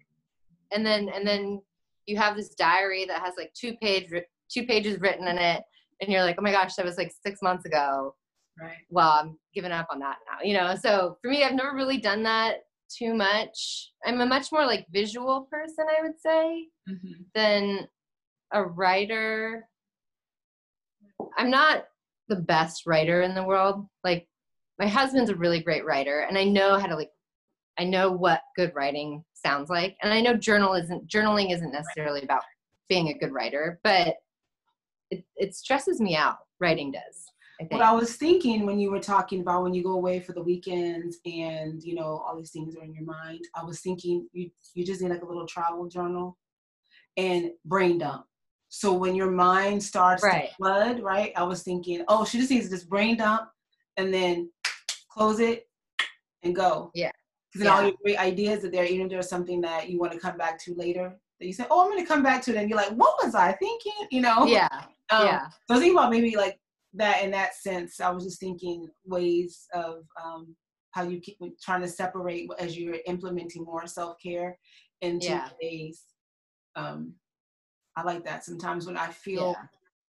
and 0.70 0.85
then 0.85 1.08
and 1.08 1.26
then 1.26 1.61
you 2.06 2.16
have 2.16 2.37
this 2.37 2.54
diary 2.54 3.04
that 3.06 3.22
has 3.22 3.35
like 3.37 3.52
two 3.54 3.74
page 3.76 4.11
two 4.50 4.66
pages 4.66 5.00
written 5.00 5.28
in 5.28 5.38
it 5.38 5.62
and 6.00 6.11
you're 6.11 6.22
like 6.22 6.37
oh 6.38 6.42
my 6.42 6.52
gosh 6.52 6.74
that 6.74 6.85
was 6.85 6.98
like 6.98 7.12
six 7.24 7.40
months 7.42 7.64
ago 7.64 8.14
right. 8.61 8.78
well 8.90 9.11
i'm 9.11 9.38
giving 9.54 9.72
up 9.72 9.87
on 9.90 9.98
that 9.98 10.16
now 10.30 10.44
you 10.44 10.54
know? 10.54 10.74
So 10.74 11.16
for 11.22 11.30
me 11.30 11.44
i've 11.44 11.54
never 11.54 11.74
really 11.74 11.98
done 11.98 12.22
that 12.24 12.56
too 12.98 13.14
much. 13.14 13.90
I'm 14.04 14.20
a 14.20 14.26
much 14.26 14.52
more 14.52 14.66
like 14.66 14.87
visual 14.92 15.48
person 15.50 15.87
i 15.88 16.02
would 16.02 16.20
say 16.20 16.66
mm-hmm. 16.88 17.22
than 17.35 17.88
a 18.52 18.62
writer. 18.62 19.66
I'm 21.37 21.50
not 21.50 21.85
the 22.28 22.37
best 22.37 22.87
writer 22.87 23.22
in 23.22 23.35
the 23.35 23.42
world 23.42 23.87
like 24.04 24.26
my 24.78 24.87
husband's 24.87 25.30
a 25.30 25.35
really 25.35 25.61
great 25.61 25.85
writer 25.85 26.20
and 26.28 26.37
i 26.38 26.44
know 26.44 26.78
how 26.78 26.87
to 26.87 26.96
like 26.96 27.11
i 27.78 27.85
know 27.85 28.11
what 28.11 28.40
good 28.56 28.72
writing 28.74 29.24
sounds 29.42 29.68
like. 29.68 29.96
And 30.02 30.12
I 30.12 30.20
know 30.20 30.35
journal 30.35 30.74
isn't 30.74 31.06
journaling 31.08 31.52
isn't 31.52 31.72
necessarily 31.72 32.22
about 32.22 32.42
being 32.88 33.08
a 33.08 33.18
good 33.18 33.32
writer, 33.32 33.80
but 33.85 34.16
it, 35.11 35.24
it 35.37 35.54
stresses 35.54 36.00
me 36.00 36.16
out. 36.16 36.37
Writing 36.61 36.92
does. 36.92 37.26
I 37.61 37.64
what 37.70 37.82
I 37.82 37.92
was 37.92 38.16
thinking 38.16 38.64
when 38.64 38.78
you 38.78 38.90
were 38.90 39.00
talking 39.00 39.40
about 39.40 39.62
when 39.62 39.74
you 39.74 39.82
go 39.82 39.92
away 39.92 40.20
for 40.20 40.32
the 40.32 40.42
weekends 40.42 41.18
and 41.26 41.82
you 41.82 41.94
know 41.94 42.22
all 42.26 42.37
these 42.37 42.50
things 42.50 42.76
are 42.76 42.85
in 42.85 42.94
your 42.94 43.04
mind, 43.04 43.40
I 43.54 43.64
was 43.64 43.80
thinking 43.80 44.28
you 44.32 44.50
you 44.74 44.85
just 44.85 45.00
need 45.00 45.11
like 45.11 45.22
a 45.22 45.26
little 45.26 45.46
travel 45.46 45.87
journal 45.88 46.38
and 47.16 47.50
brain 47.64 47.98
dump. 47.98 48.24
So 48.68 48.92
when 48.94 49.14
your 49.14 49.30
mind 49.30 49.82
starts 49.82 50.22
right. 50.22 50.48
to 50.48 50.54
flood, 50.54 51.00
right? 51.00 51.32
I 51.37 51.42
was 51.42 51.62
thinking, 51.62 52.04
oh, 52.08 52.24
she 52.24 52.38
just 52.38 52.50
needs 52.50 52.70
this 52.70 52.85
brain 52.85 53.18
dump 53.18 53.50
and 53.98 54.14
then 54.14 54.50
close 55.12 55.40
it 55.40 55.68
and 56.42 56.55
go. 56.55 56.90
Yeah 56.94 57.12
because 57.53 57.66
yeah. 57.66 57.75
all 57.75 57.83
your 57.83 57.92
great 58.03 58.18
ideas 58.18 58.64
are 58.64 58.70
there, 58.70 58.85
even 58.85 59.07
if 59.07 59.11
there's 59.11 59.29
something 59.29 59.61
that 59.61 59.90
you 59.90 59.98
want 59.98 60.12
to 60.12 60.18
come 60.18 60.37
back 60.37 60.59
to 60.64 60.75
later, 60.75 61.18
that 61.38 61.46
you 61.46 61.53
say, 61.53 61.66
"Oh, 61.70 61.83
I'm 61.83 61.90
going 61.90 62.03
to 62.03 62.09
come 62.09 62.22
back 62.22 62.42
to 62.42 62.53
it," 62.53 62.57
and 62.57 62.68
you're 62.68 62.79
like, 62.79 62.92
"What 62.92 63.14
was 63.22 63.35
I 63.35 63.53
thinking?" 63.53 64.09
You 64.11 64.22
know? 64.22 64.46
Yeah. 64.46 64.68
Um, 65.11 65.27
yeah. 65.27 65.48
So 65.68 65.75
I 65.75 65.79
think 65.79 65.92
about 65.92 66.11
maybe 66.11 66.35
like 66.37 66.59
that 66.94 67.22
in 67.22 67.33
that 67.33 67.55
sense. 67.55 68.01
I 68.01 68.09
was 68.09 68.25
just 68.25 68.40
thinking 68.40 68.88
ways 69.05 69.66
of 69.75 70.05
um, 70.25 70.57
how 70.92 71.03
you 71.03 71.20
keep 71.20 71.37
trying 71.62 71.83
to 71.83 71.88
separate 71.88 72.48
as 72.59 72.79
you're 72.79 72.96
implementing 73.07 73.64
more 73.64 73.87
self 73.87 74.16
care 74.22 74.57
into 75.03 75.27
yeah. 75.27 75.51
days. 75.61 76.05
Um, 76.77 77.12
I 77.94 78.05
like 78.05 78.25
that. 78.25 78.42
Sometimes 78.42 78.87
when 78.87 78.96
I 78.96 79.09
feel 79.09 79.55
yeah. 79.55 79.66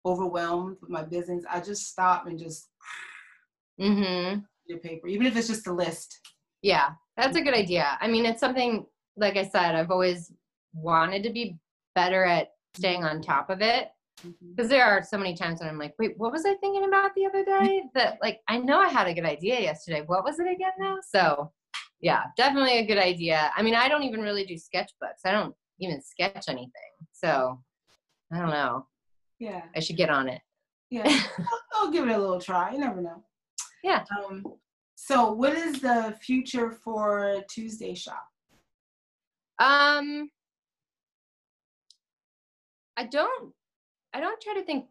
overwhelmed 0.06 0.76
with 0.80 0.90
my 0.90 1.02
business, 1.02 1.44
I 1.50 1.58
just 1.58 1.88
stop 1.88 2.28
and 2.28 2.38
just 2.38 2.68
mm-hmm. 3.80 4.38
Your 4.66 4.78
paper, 4.78 5.08
even 5.08 5.26
if 5.26 5.36
it's 5.36 5.48
just 5.48 5.66
a 5.66 5.72
list. 5.72 6.18
Yeah, 6.62 6.90
that's 7.16 7.36
a 7.36 7.42
good 7.42 7.54
idea. 7.54 7.98
I 8.00 8.08
mean, 8.08 8.26
it's 8.26 8.40
something, 8.40 8.86
like 9.16 9.36
I 9.36 9.44
said, 9.44 9.74
I've 9.74 9.90
always 9.90 10.32
wanted 10.72 11.22
to 11.24 11.30
be 11.30 11.58
better 11.94 12.24
at 12.24 12.48
staying 12.76 13.04
on 13.04 13.20
top 13.20 13.50
of 13.50 13.60
it. 13.60 13.88
Because 14.22 14.36
mm-hmm. 14.40 14.68
there 14.68 14.84
are 14.84 15.02
so 15.02 15.18
many 15.18 15.34
times 15.34 15.60
when 15.60 15.68
I'm 15.68 15.78
like, 15.78 15.94
wait, 15.98 16.14
what 16.16 16.32
was 16.32 16.46
I 16.46 16.54
thinking 16.54 16.84
about 16.84 17.14
the 17.14 17.26
other 17.26 17.44
day? 17.44 17.82
That, 17.94 18.18
like, 18.22 18.40
I 18.48 18.58
know 18.58 18.78
I 18.78 18.88
had 18.88 19.08
a 19.08 19.14
good 19.14 19.24
idea 19.24 19.60
yesterday. 19.60 20.02
What 20.06 20.24
was 20.24 20.38
it 20.38 20.50
again 20.50 20.72
now? 20.78 20.98
So, 21.06 21.52
yeah, 22.00 22.24
definitely 22.36 22.78
a 22.78 22.86
good 22.86 22.98
idea. 22.98 23.50
I 23.56 23.62
mean, 23.62 23.74
I 23.74 23.88
don't 23.88 24.04
even 24.04 24.20
really 24.20 24.44
do 24.44 24.54
sketchbooks, 24.54 25.24
I 25.24 25.32
don't 25.32 25.54
even 25.80 26.00
sketch 26.00 26.44
anything. 26.48 26.70
So, 27.12 27.60
I 28.32 28.38
don't 28.38 28.50
know. 28.50 28.86
Yeah. 29.38 29.62
I 29.76 29.80
should 29.80 29.96
get 29.96 30.10
on 30.10 30.28
it. 30.28 30.40
Yeah. 30.90 31.04
I'll, 31.38 31.60
I'll 31.74 31.90
give 31.90 32.08
it 32.08 32.12
a 32.12 32.18
little 32.18 32.40
try. 32.40 32.72
You 32.72 32.78
never 32.78 33.00
know. 33.00 33.22
Yeah. 33.84 34.02
Um, 34.18 34.42
so, 34.94 35.30
what 35.32 35.52
is 35.52 35.82
the 35.82 36.16
future 36.22 36.70
for 36.70 37.44
Tuesday 37.50 37.94
Shop? 37.94 38.26
Um, 39.58 40.30
I 42.96 43.04
don't. 43.04 43.52
I 44.14 44.20
don't 44.20 44.40
try 44.40 44.54
to 44.54 44.64
think 44.64 44.86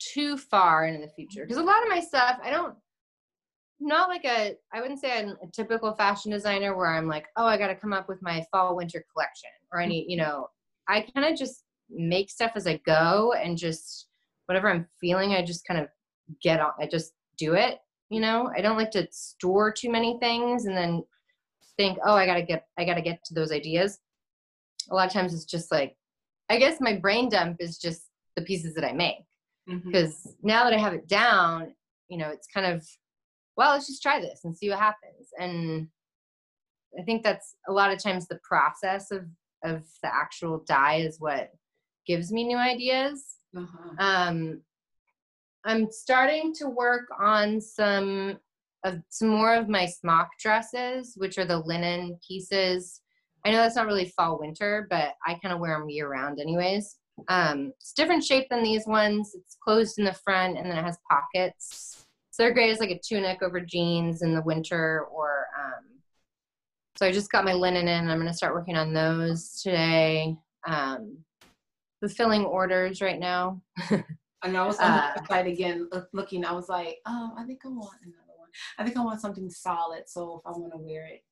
too 0.00 0.38
far 0.38 0.86
into 0.86 1.04
the 1.04 1.12
future 1.12 1.42
because 1.44 1.58
a 1.58 1.62
lot 1.62 1.82
of 1.82 1.90
my 1.90 2.00
stuff, 2.00 2.38
I 2.42 2.48
don't. 2.48 2.74
not 3.80 4.08
like 4.08 4.24
a 4.24 4.56
I 4.72 4.80
wouldn't 4.80 5.00
say 5.00 5.18
I'm 5.18 5.36
a 5.42 5.50
typical 5.52 5.92
fashion 5.92 6.30
designer 6.32 6.74
where 6.74 6.86
I'm 6.94 7.06
like, 7.06 7.26
oh, 7.36 7.44
I 7.44 7.58
got 7.58 7.68
to 7.68 7.76
come 7.76 7.92
up 7.92 8.08
with 8.08 8.22
my 8.22 8.46
fall 8.50 8.76
winter 8.76 9.04
collection 9.12 9.50
or 9.74 9.80
any, 9.80 10.06
you 10.08 10.16
know, 10.16 10.48
I 10.88 11.06
kind 11.14 11.30
of 11.30 11.38
just 11.38 11.64
make 11.90 12.30
stuff 12.30 12.52
as 12.54 12.66
I 12.66 12.80
go 12.86 13.34
and 13.34 13.58
just 13.58 14.06
whatever 14.46 14.70
I'm 14.70 14.86
feeling, 14.98 15.32
I 15.34 15.44
just 15.44 15.66
kind 15.66 15.80
of 15.80 15.88
get 16.42 16.60
on. 16.60 16.72
I 16.80 16.86
just 16.86 17.12
do 17.36 17.52
it. 17.52 17.78
You 18.10 18.20
know, 18.20 18.50
I 18.56 18.60
don't 18.60 18.78
like 18.78 18.90
to 18.92 19.06
store 19.10 19.72
too 19.72 19.90
many 19.90 20.18
things 20.18 20.66
and 20.66 20.76
then 20.76 21.04
think, 21.76 21.98
oh, 22.04 22.14
I 22.14 22.26
gotta 22.26 22.42
get, 22.42 22.66
I 22.78 22.84
gotta 22.84 23.02
get 23.02 23.22
to 23.26 23.34
those 23.34 23.52
ideas. 23.52 23.98
A 24.90 24.94
lot 24.94 25.06
of 25.06 25.12
times 25.12 25.34
it's 25.34 25.44
just 25.44 25.70
like, 25.70 25.96
I 26.48 26.58
guess 26.58 26.80
my 26.80 26.94
brain 26.94 27.28
dump 27.28 27.58
is 27.60 27.78
just 27.78 28.08
the 28.36 28.42
pieces 28.42 28.74
that 28.74 28.84
I 28.84 28.92
make 28.92 29.16
because 29.66 30.14
mm-hmm. 30.14 30.46
now 30.46 30.64
that 30.64 30.72
I 30.72 30.78
have 30.78 30.94
it 30.94 31.06
down, 31.06 31.74
you 32.08 32.16
know, 32.16 32.30
it's 32.30 32.46
kind 32.46 32.66
of 32.66 32.86
well, 33.58 33.72
let's 33.72 33.88
just 33.88 34.02
try 34.02 34.20
this 34.20 34.42
and 34.44 34.56
see 34.56 34.70
what 34.70 34.78
happens. 34.78 35.30
And 35.36 35.88
I 36.96 37.02
think 37.02 37.24
that's 37.24 37.56
a 37.68 37.72
lot 37.72 37.92
of 37.92 38.00
times 38.00 38.28
the 38.28 38.38
process 38.48 39.10
of 39.10 39.26
of 39.64 39.82
the 40.04 40.14
actual 40.14 40.62
dye 40.68 40.98
is 40.98 41.18
what 41.18 41.50
gives 42.06 42.30
me 42.30 42.44
new 42.44 42.56
ideas. 42.56 43.24
Uh-huh. 43.56 43.90
Um, 43.98 44.60
I'm 45.64 45.90
starting 45.90 46.54
to 46.54 46.68
work 46.68 47.08
on 47.20 47.60
some 47.60 48.38
of 48.84 49.00
some 49.08 49.28
more 49.28 49.54
of 49.54 49.68
my 49.68 49.86
smock 49.86 50.30
dresses, 50.40 51.14
which 51.16 51.38
are 51.38 51.44
the 51.44 51.58
linen 51.58 52.18
pieces. 52.26 53.00
I 53.44 53.50
know 53.50 53.58
that's 53.58 53.76
not 53.76 53.86
really 53.86 54.12
fall 54.16 54.38
winter, 54.38 54.86
but 54.88 55.14
I 55.26 55.34
kind 55.34 55.52
of 55.52 55.60
wear 55.60 55.78
them 55.78 55.88
year 55.88 56.08
round 56.08 56.40
anyways. 56.40 56.96
Um, 57.28 57.72
it's 57.80 57.92
different 57.92 58.24
shape 58.24 58.46
than 58.50 58.62
these 58.62 58.86
ones. 58.86 59.32
It's 59.34 59.56
closed 59.62 59.98
in 59.98 60.04
the 60.04 60.12
front 60.12 60.56
and 60.56 60.70
then 60.70 60.78
it 60.78 60.84
has 60.84 60.98
pockets. 61.10 62.06
So 62.30 62.42
they're 62.42 62.54
great 62.54 62.70
as 62.70 62.78
like 62.78 62.90
a 62.90 63.00
tunic 63.00 63.42
over 63.42 63.60
jeans 63.60 64.22
in 64.22 64.34
the 64.34 64.42
winter 64.42 65.06
or 65.12 65.46
um, 65.58 65.84
so 66.96 67.06
I 67.06 67.12
just 67.12 67.30
got 67.30 67.44
my 67.44 67.52
linen 67.52 67.86
in. 67.88 68.08
I'm 68.08 68.18
going 68.18 68.30
to 68.30 68.36
start 68.36 68.54
working 68.54 68.76
on 68.76 68.92
those 68.92 69.60
today. 69.62 70.36
Um, 70.66 71.18
fulfilling 72.00 72.44
orders 72.44 73.00
right 73.00 73.18
now. 73.18 73.62
and 74.44 74.56
I 74.56 74.66
was 74.66 74.78
on 74.78 74.90
uh, 74.90 75.12
the 75.16 75.26
side 75.26 75.46
again 75.46 75.88
looking. 76.12 76.44
I 76.44 76.52
was 76.52 76.68
like, 76.68 76.98
oh, 77.06 77.32
I 77.36 77.44
think 77.44 77.60
I 77.64 77.68
want 77.68 77.96
another 78.02 78.22
one. 78.36 78.48
I 78.78 78.84
think 78.84 78.96
I 78.96 79.04
want 79.04 79.20
something 79.20 79.50
solid. 79.50 80.04
So 80.06 80.40
if 80.40 80.46
I 80.46 80.56
want 80.56 80.72
to 80.72 80.78
wear 80.78 81.06
it. 81.06 81.22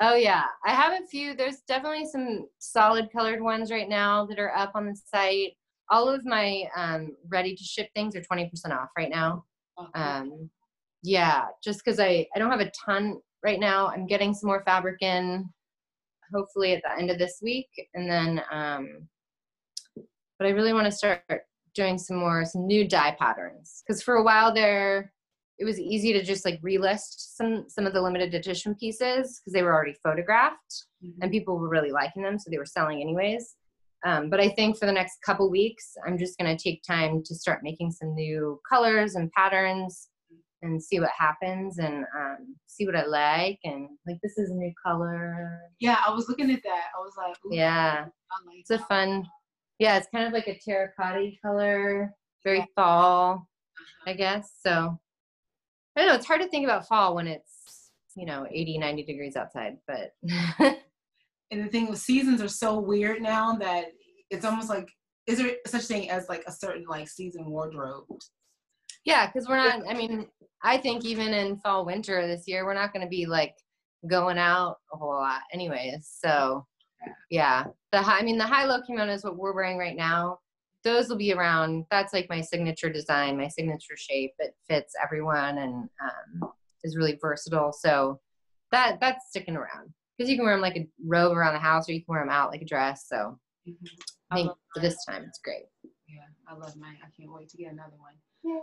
Oh 0.00 0.14
yeah, 0.14 0.44
I 0.64 0.72
have 0.72 0.92
a 0.92 1.06
few. 1.06 1.34
There's 1.34 1.60
definitely 1.66 2.06
some 2.06 2.46
solid 2.58 3.08
colored 3.12 3.40
ones 3.40 3.70
right 3.70 3.88
now 3.88 4.26
that 4.26 4.38
are 4.38 4.54
up 4.54 4.72
on 4.74 4.86
the 4.86 4.96
site. 4.96 5.52
All 5.90 6.08
of 6.08 6.24
my 6.24 6.64
um, 6.76 7.16
ready 7.28 7.54
to 7.54 7.64
ship 7.64 7.88
things 7.94 8.14
are 8.16 8.20
20% 8.20 8.50
off 8.72 8.88
right 8.96 9.10
now. 9.10 9.44
Okay. 9.80 10.00
Um, 10.00 10.50
yeah, 11.02 11.46
just 11.62 11.82
because 11.84 12.00
I, 12.00 12.26
I 12.34 12.38
don't 12.38 12.50
have 12.50 12.60
a 12.60 12.72
ton 12.84 13.20
right 13.42 13.60
now. 13.60 13.88
I'm 13.88 14.06
getting 14.06 14.34
some 14.34 14.48
more 14.48 14.62
fabric 14.64 15.00
in, 15.00 15.48
hopefully 16.34 16.74
at 16.74 16.82
the 16.82 16.98
end 16.98 17.10
of 17.10 17.18
this 17.18 17.38
week, 17.42 17.68
and 17.94 18.10
then. 18.10 18.42
Um, 18.50 19.08
but 20.38 20.46
I 20.46 20.50
really 20.50 20.74
want 20.74 20.84
to 20.84 20.92
start 20.92 21.22
doing 21.76 21.98
some 21.98 22.16
more 22.16 22.44
some 22.44 22.66
new 22.66 22.86
dye 22.86 23.14
patterns 23.18 23.82
because 23.86 24.02
for 24.02 24.16
a 24.16 24.22
while 24.22 24.52
there 24.52 25.12
it 25.58 25.64
was 25.64 25.78
easy 25.78 26.12
to 26.12 26.22
just 26.22 26.44
like 26.44 26.60
relist 26.62 27.34
some 27.36 27.64
some 27.68 27.86
of 27.86 27.92
the 27.92 28.00
limited 28.00 28.34
edition 28.34 28.74
pieces 28.74 29.40
because 29.40 29.52
they 29.52 29.62
were 29.62 29.74
already 29.74 29.94
photographed 30.02 30.86
mm-hmm. 31.04 31.22
and 31.22 31.30
people 31.30 31.58
were 31.58 31.68
really 31.68 31.92
liking 31.92 32.22
them 32.22 32.38
so 32.38 32.50
they 32.50 32.58
were 32.58 32.66
selling 32.66 33.00
anyways 33.00 33.56
um, 34.04 34.30
but 34.30 34.40
I 34.40 34.50
think 34.50 34.78
for 34.78 34.86
the 34.86 34.92
next 34.92 35.18
couple 35.24 35.50
weeks, 35.50 35.96
I'm 36.06 36.16
just 36.16 36.38
going 36.38 36.54
to 36.54 36.62
take 36.62 36.82
time 36.82 37.22
to 37.24 37.34
start 37.34 37.64
making 37.64 37.90
some 37.90 38.14
new 38.14 38.60
colors 38.68 39.16
and 39.16 39.32
patterns 39.32 40.08
and 40.62 40.82
see 40.82 41.00
what 41.00 41.10
happens 41.16 41.78
and 41.78 42.04
um, 42.16 42.56
see 42.66 42.86
what 42.86 42.96
I 42.96 43.04
like. 43.06 43.58
And 43.64 43.88
like, 44.06 44.18
this 44.22 44.38
is 44.38 44.50
a 44.50 44.54
new 44.54 44.72
color. 44.84 45.58
Yeah, 45.80 45.98
I 46.06 46.10
was 46.10 46.28
looking 46.28 46.50
at 46.50 46.62
that. 46.62 46.84
I 46.96 47.00
was 47.00 47.14
like, 47.16 47.36
yeah, 47.50 48.04
like 48.46 48.58
it's 48.60 48.68
that. 48.68 48.80
a 48.80 48.84
fun, 48.84 49.26
yeah, 49.78 49.96
it's 49.96 50.08
kind 50.12 50.26
of 50.26 50.32
like 50.32 50.48
a 50.48 50.58
terracotta 50.58 51.30
color, 51.44 52.12
very 52.44 52.58
yeah. 52.58 52.64
fall, 52.74 53.32
uh-huh. 53.32 54.10
I 54.10 54.14
guess. 54.14 54.52
So 54.64 54.98
I 55.96 56.00
don't 56.00 56.08
know. 56.08 56.14
It's 56.14 56.26
hard 56.26 56.42
to 56.42 56.48
think 56.48 56.64
about 56.64 56.88
fall 56.88 57.14
when 57.14 57.26
it's, 57.26 57.90
you 58.16 58.26
know, 58.26 58.46
80, 58.50 58.78
90 58.78 59.04
degrees 59.04 59.36
outside, 59.36 59.76
but. 59.86 60.12
and 61.50 61.64
the 61.64 61.68
thing 61.68 61.88
with 61.88 61.98
seasons 61.98 62.42
are 62.42 62.48
so 62.48 62.78
weird 62.78 63.22
now 63.22 63.54
that 63.56 63.86
it's 64.30 64.44
almost 64.44 64.68
like 64.68 64.88
is 65.26 65.38
there 65.38 65.52
such 65.66 65.84
thing 65.84 66.10
as 66.10 66.28
like 66.28 66.44
a 66.46 66.52
certain 66.52 66.84
like 66.88 67.08
season 67.08 67.50
wardrobe 67.50 68.04
yeah 69.04 69.26
because 69.26 69.48
we're 69.48 69.56
not 69.56 69.82
i 69.88 69.94
mean 69.94 70.26
i 70.62 70.76
think 70.76 71.04
even 71.04 71.32
in 71.32 71.56
fall 71.58 71.84
winter 71.84 72.26
this 72.26 72.44
year 72.46 72.64
we're 72.64 72.74
not 72.74 72.92
going 72.92 73.04
to 73.04 73.08
be 73.08 73.26
like 73.26 73.54
going 74.08 74.38
out 74.38 74.76
a 74.92 74.96
whole 74.96 75.14
lot 75.14 75.40
anyways 75.52 76.08
so 76.20 76.64
yeah 77.30 77.64
the 77.92 78.00
high 78.00 78.18
i 78.18 78.22
mean 78.22 78.38
the 78.38 78.44
high 78.44 78.64
low 78.64 78.80
kimono 78.82 79.12
is 79.12 79.24
what 79.24 79.36
we're 79.36 79.54
wearing 79.54 79.78
right 79.78 79.96
now 79.96 80.38
those 80.84 81.08
will 81.08 81.16
be 81.16 81.32
around 81.32 81.84
that's 81.90 82.12
like 82.12 82.28
my 82.28 82.40
signature 82.40 82.90
design 82.90 83.36
my 83.36 83.48
signature 83.48 83.96
shape 83.96 84.32
it 84.38 84.54
fits 84.68 84.94
everyone 85.02 85.58
and 85.58 85.88
um, 86.02 86.50
is 86.84 86.96
really 86.96 87.18
versatile 87.20 87.72
so 87.72 88.20
that 88.72 88.98
that's 89.00 89.28
sticking 89.28 89.56
around 89.56 89.92
because 90.16 90.30
you 90.30 90.36
can 90.36 90.44
wear 90.44 90.54
them 90.54 90.62
like 90.62 90.76
a 90.76 90.88
robe 91.04 91.36
around 91.36 91.54
the 91.54 91.60
house 91.60 91.88
or 91.88 91.92
you 91.92 92.00
can 92.00 92.12
wear 92.12 92.22
them 92.22 92.30
out 92.30 92.50
like 92.50 92.62
a 92.62 92.66
dress. 92.66 93.06
So 93.08 93.38
mm-hmm. 93.68 93.86
I 94.30 94.34
think 94.34 94.52
for 94.74 94.80
this 94.80 95.04
time 95.04 95.24
it's 95.26 95.40
great. 95.40 95.66
Yeah, 96.08 96.20
I 96.48 96.54
love 96.54 96.76
mine. 96.76 96.98
I 97.02 97.08
can't 97.18 97.32
wait 97.32 97.48
to 97.50 97.56
get 97.56 97.72
another 97.72 97.96
one. 97.98 98.14
Yeah. 98.42 98.60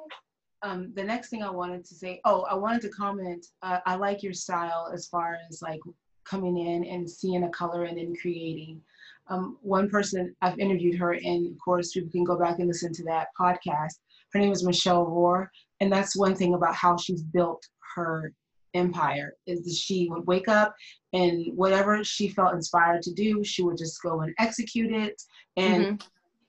Um, 0.61 0.93
the 0.95 1.03
next 1.03 1.29
thing 1.29 1.43
I 1.43 1.49
wanted 1.49 1.83
to 1.85 1.95
say, 1.95 2.21
oh, 2.25 2.43
I 2.43 2.55
wanted 2.55 2.81
to 2.83 2.89
comment. 2.89 3.45
Uh, 3.61 3.79
I 3.85 3.95
like 3.95 4.23
your 4.23 4.33
style 4.33 4.89
as 4.93 5.07
far 5.07 5.37
as 5.49 5.61
like 5.61 5.81
coming 6.25 6.57
in 6.57 6.85
and 6.85 7.09
seeing 7.09 7.43
a 7.43 7.49
color 7.49 7.83
and 7.83 7.97
then 7.97 8.15
creating. 8.15 8.81
Um, 9.29 9.57
one 9.61 9.89
person 9.89 10.35
I've 10.41 10.59
interviewed 10.59 10.97
her, 10.99 11.13
and 11.13 11.47
of 11.47 11.57
course 11.63 11.93
people 11.93 12.11
can 12.11 12.23
go 12.23 12.37
back 12.37 12.59
and 12.59 12.67
listen 12.67 12.91
to 12.93 13.03
that 13.05 13.27
podcast. 13.39 13.99
Her 14.33 14.39
name 14.39 14.51
is 14.51 14.65
Michelle 14.65 15.05
Rohr, 15.05 15.47
and 15.79 15.91
that's 15.91 16.17
one 16.17 16.35
thing 16.35 16.53
about 16.55 16.75
how 16.75 16.97
she's 16.97 17.21
built 17.21 17.65
her 17.95 18.33
empire 18.73 19.35
is 19.45 19.63
that 19.63 19.73
she 19.73 20.07
would 20.09 20.25
wake 20.25 20.47
up 20.47 20.75
and 21.13 21.45
whatever 21.55 22.03
she 22.03 22.27
felt 22.27 22.55
inspired 22.55 23.01
to 23.03 23.13
do 23.13 23.43
she 23.43 23.61
would 23.61 23.77
just 23.77 24.01
go 24.01 24.21
and 24.21 24.33
execute 24.39 24.91
it 24.91 25.21
and 25.57 25.83
mm-hmm. 25.83 26.07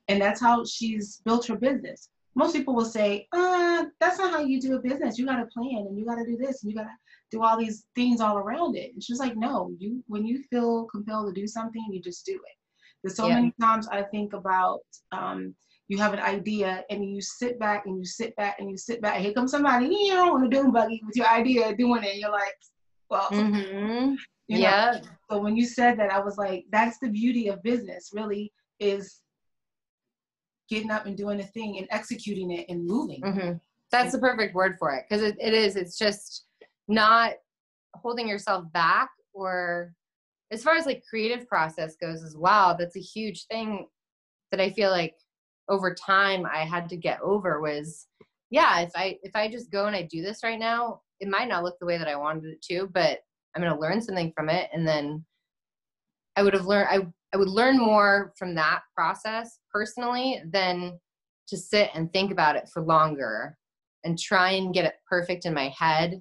and 0.08 0.22
that's 0.22 0.40
how 0.40 0.64
she's 0.64 1.20
built 1.24 1.46
her 1.46 1.56
business 1.56 2.08
most 2.34 2.54
people 2.54 2.74
will 2.74 2.84
say 2.84 3.26
uh 3.32 3.84
that's 4.00 4.18
not 4.18 4.32
how 4.32 4.40
you 4.40 4.60
do 4.60 4.76
a 4.76 4.78
business 4.78 5.18
you 5.18 5.26
got 5.26 5.36
to 5.36 5.46
plan 5.46 5.86
and 5.86 5.98
you 5.98 6.04
got 6.04 6.16
to 6.16 6.24
do 6.24 6.36
this 6.36 6.62
and 6.62 6.70
you 6.70 6.76
got 6.76 6.84
to 6.84 6.96
do 7.30 7.42
all 7.42 7.58
these 7.58 7.86
things 7.94 8.20
all 8.20 8.38
around 8.38 8.76
it 8.76 8.92
and 8.92 9.02
she's 9.02 9.18
like 9.18 9.36
no 9.36 9.70
you 9.78 10.02
when 10.06 10.26
you 10.26 10.42
feel 10.50 10.84
compelled 10.84 11.32
to 11.32 11.40
do 11.40 11.46
something 11.46 11.84
you 11.90 12.00
just 12.00 12.24
do 12.24 12.34
it 12.34 12.56
there's 13.02 13.16
so 13.16 13.28
yeah. 13.28 13.36
many 13.36 13.52
times 13.60 13.88
i 13.88 14.02
think 14.02 14.32
about 14.32 14.80
um 15.12 15.54
you 15.88 15.98
have 15.98 16.14
an 16.14 16.20
idea 16.20 16.84
and 16.90 17.04
you 17.04 17.20
sit 17.20 17.58
back 17.58 17.84
and 17.86 17.98
you 17.98 18.04
sit 18.04 18.34
back 18.36 18.56
and 18.58 18.70
you 18.70 18.76
sit 18.76 19.02
back. 19.02 19.20
Here 19.20 19.32
comes 19.32 19.50
somebody, 19.50 19.86
you 19.86 20.14
know, 20.14 20.34
on 20.34 20.44
a 20.44 20.48
doom 20.48 20.72
buggy 20.72 21.02
with 21.04 21.16
your 21.16 21.26
idea 21.26 21.76
doing 21.76 22.04
it. 22.04 22.16
You're 22.16 22.30
like, 22.30 22.54
well, 23.10 23.28
mm-hmm. 23.30 24.14
you 24.48 24.58
know? 24.58 24.62
yeah. 24.62 25.00
So 25.30 25.38
when 25.38 25.56
you 25.56 25.66
said 25.66 25.98
that, 25.98 26.10
I 26.10 26.20
was 26.20 26.38
like, 26.38 26.64
that's 26.70 26.98
the 26.98 27.10
beauty 27.10 27.48
of 27.48 27.62
business. 27.62 28.10
Really, 28.14 28.50
is 28.80 29.20
getting 30.68 30.90
up 30.90 31.06
and 31.06 31.16
doing 31.16 31.40
a 31.40 31.44
thing 31.44 31.78
and 31.78 31.86
executing 31.90 32.50
it 32.50 32.66
and 32.68 32.86
moving. 32.86 33.22
Mm-hmm. 33.22 33.52
That's 33.90 34.12
the 34.12 34.18
perfect 34.18 34.54
word 34.54 34.76
for 34.78 34.92
it 34.92 35.04
because 35.08 35.22
it, 35.22 35.36
it 35.40 35.54
is. 35.54 35.76
It's 35.76 35.98
just 35.98 36.44
not 36.88 37.32
holding 37.94 38.26
yourself 38.26 38.64
back 38.72 39.10
or 39.32 39.92
as 40.50 40.62
far 40.62 40.74
as 40.74 40.86
like 40.86 41.02
creative 41.08 41.48
process 41.48 41.96
goes 41.96 42.22
as 42.22 42.36
well 42.36 42.76
that's 42.76 42.96
a 42.96 43.00
huge 43.00 43.46
thing 43.46 43.86
that 44.50 44.60
i 44.60 44.68
feel 44.68 44.90
like 44.90 45.14
over 45.68 45.94
time 45.94 46.46
I 46.46 46.64
had 46.64 46.88
to 46.90 46.96
get 46.96 47.20
over 47.20 47.60
was 47.60 48.06
yeah, 48.50 48.80
if 48.80 48.90
I 48.94 49.18
if 49.22 49.34
I 49.34 49.48
just 49.48 49.70
go 49.70 49.86
and 49.86 49.96
I 49.96 50.02
do 50.02 50.22
this 50.22 50.44
right 50.44 50.58
now, 50.58 51.00
it 51.20 51.28
might 51.28 51.48
not 51.48 51.64
look 51.64 51.78
the 51.78 51.86
way 51.86 51.98
that 51.98 52.08
I 52.08 52.16
wanted 52.16 52.44
it 52.44 52.62
to, 52.70 52.88
but 52.92 53.20
I'm 53.54 53.62
going 53.62 53.74
to 53.74 53.80
learn 53.80 54.00
something 54.00 54.32
from 54.36 54.48
it 54.48 54.68
and 54.72 54.86
then 54.86 55.24
I 56.36 56.42
would 56.42 56.54
have 56.54 56.66
learned 56.66 56.88
I 56.90 57.06
I 57.34 57.36
would 57.36 57.48
learn 57.48 57.78
more 57.78 58.32
from 58.38 58.54
that 58.54 58.82
process 58.94 59.58
personally 59.72 60.40
than 60.52 61.00
to 61.48 61.56
sit 61.56 61.90
and 61.92 62.12
think 62.12 62.30
about 62.30 62.54
it 62.54 62.68
for 62.72 62.80
longer 62.80 63.58
and 64.04 64.16
try 64.16 64.52
and 64.52 64.72
get 64.72 64.84
it 64.84 64.94
perfect 65.08 65.44
in 65.44 65.52
my 65.52 65.74
head 65.76 66.20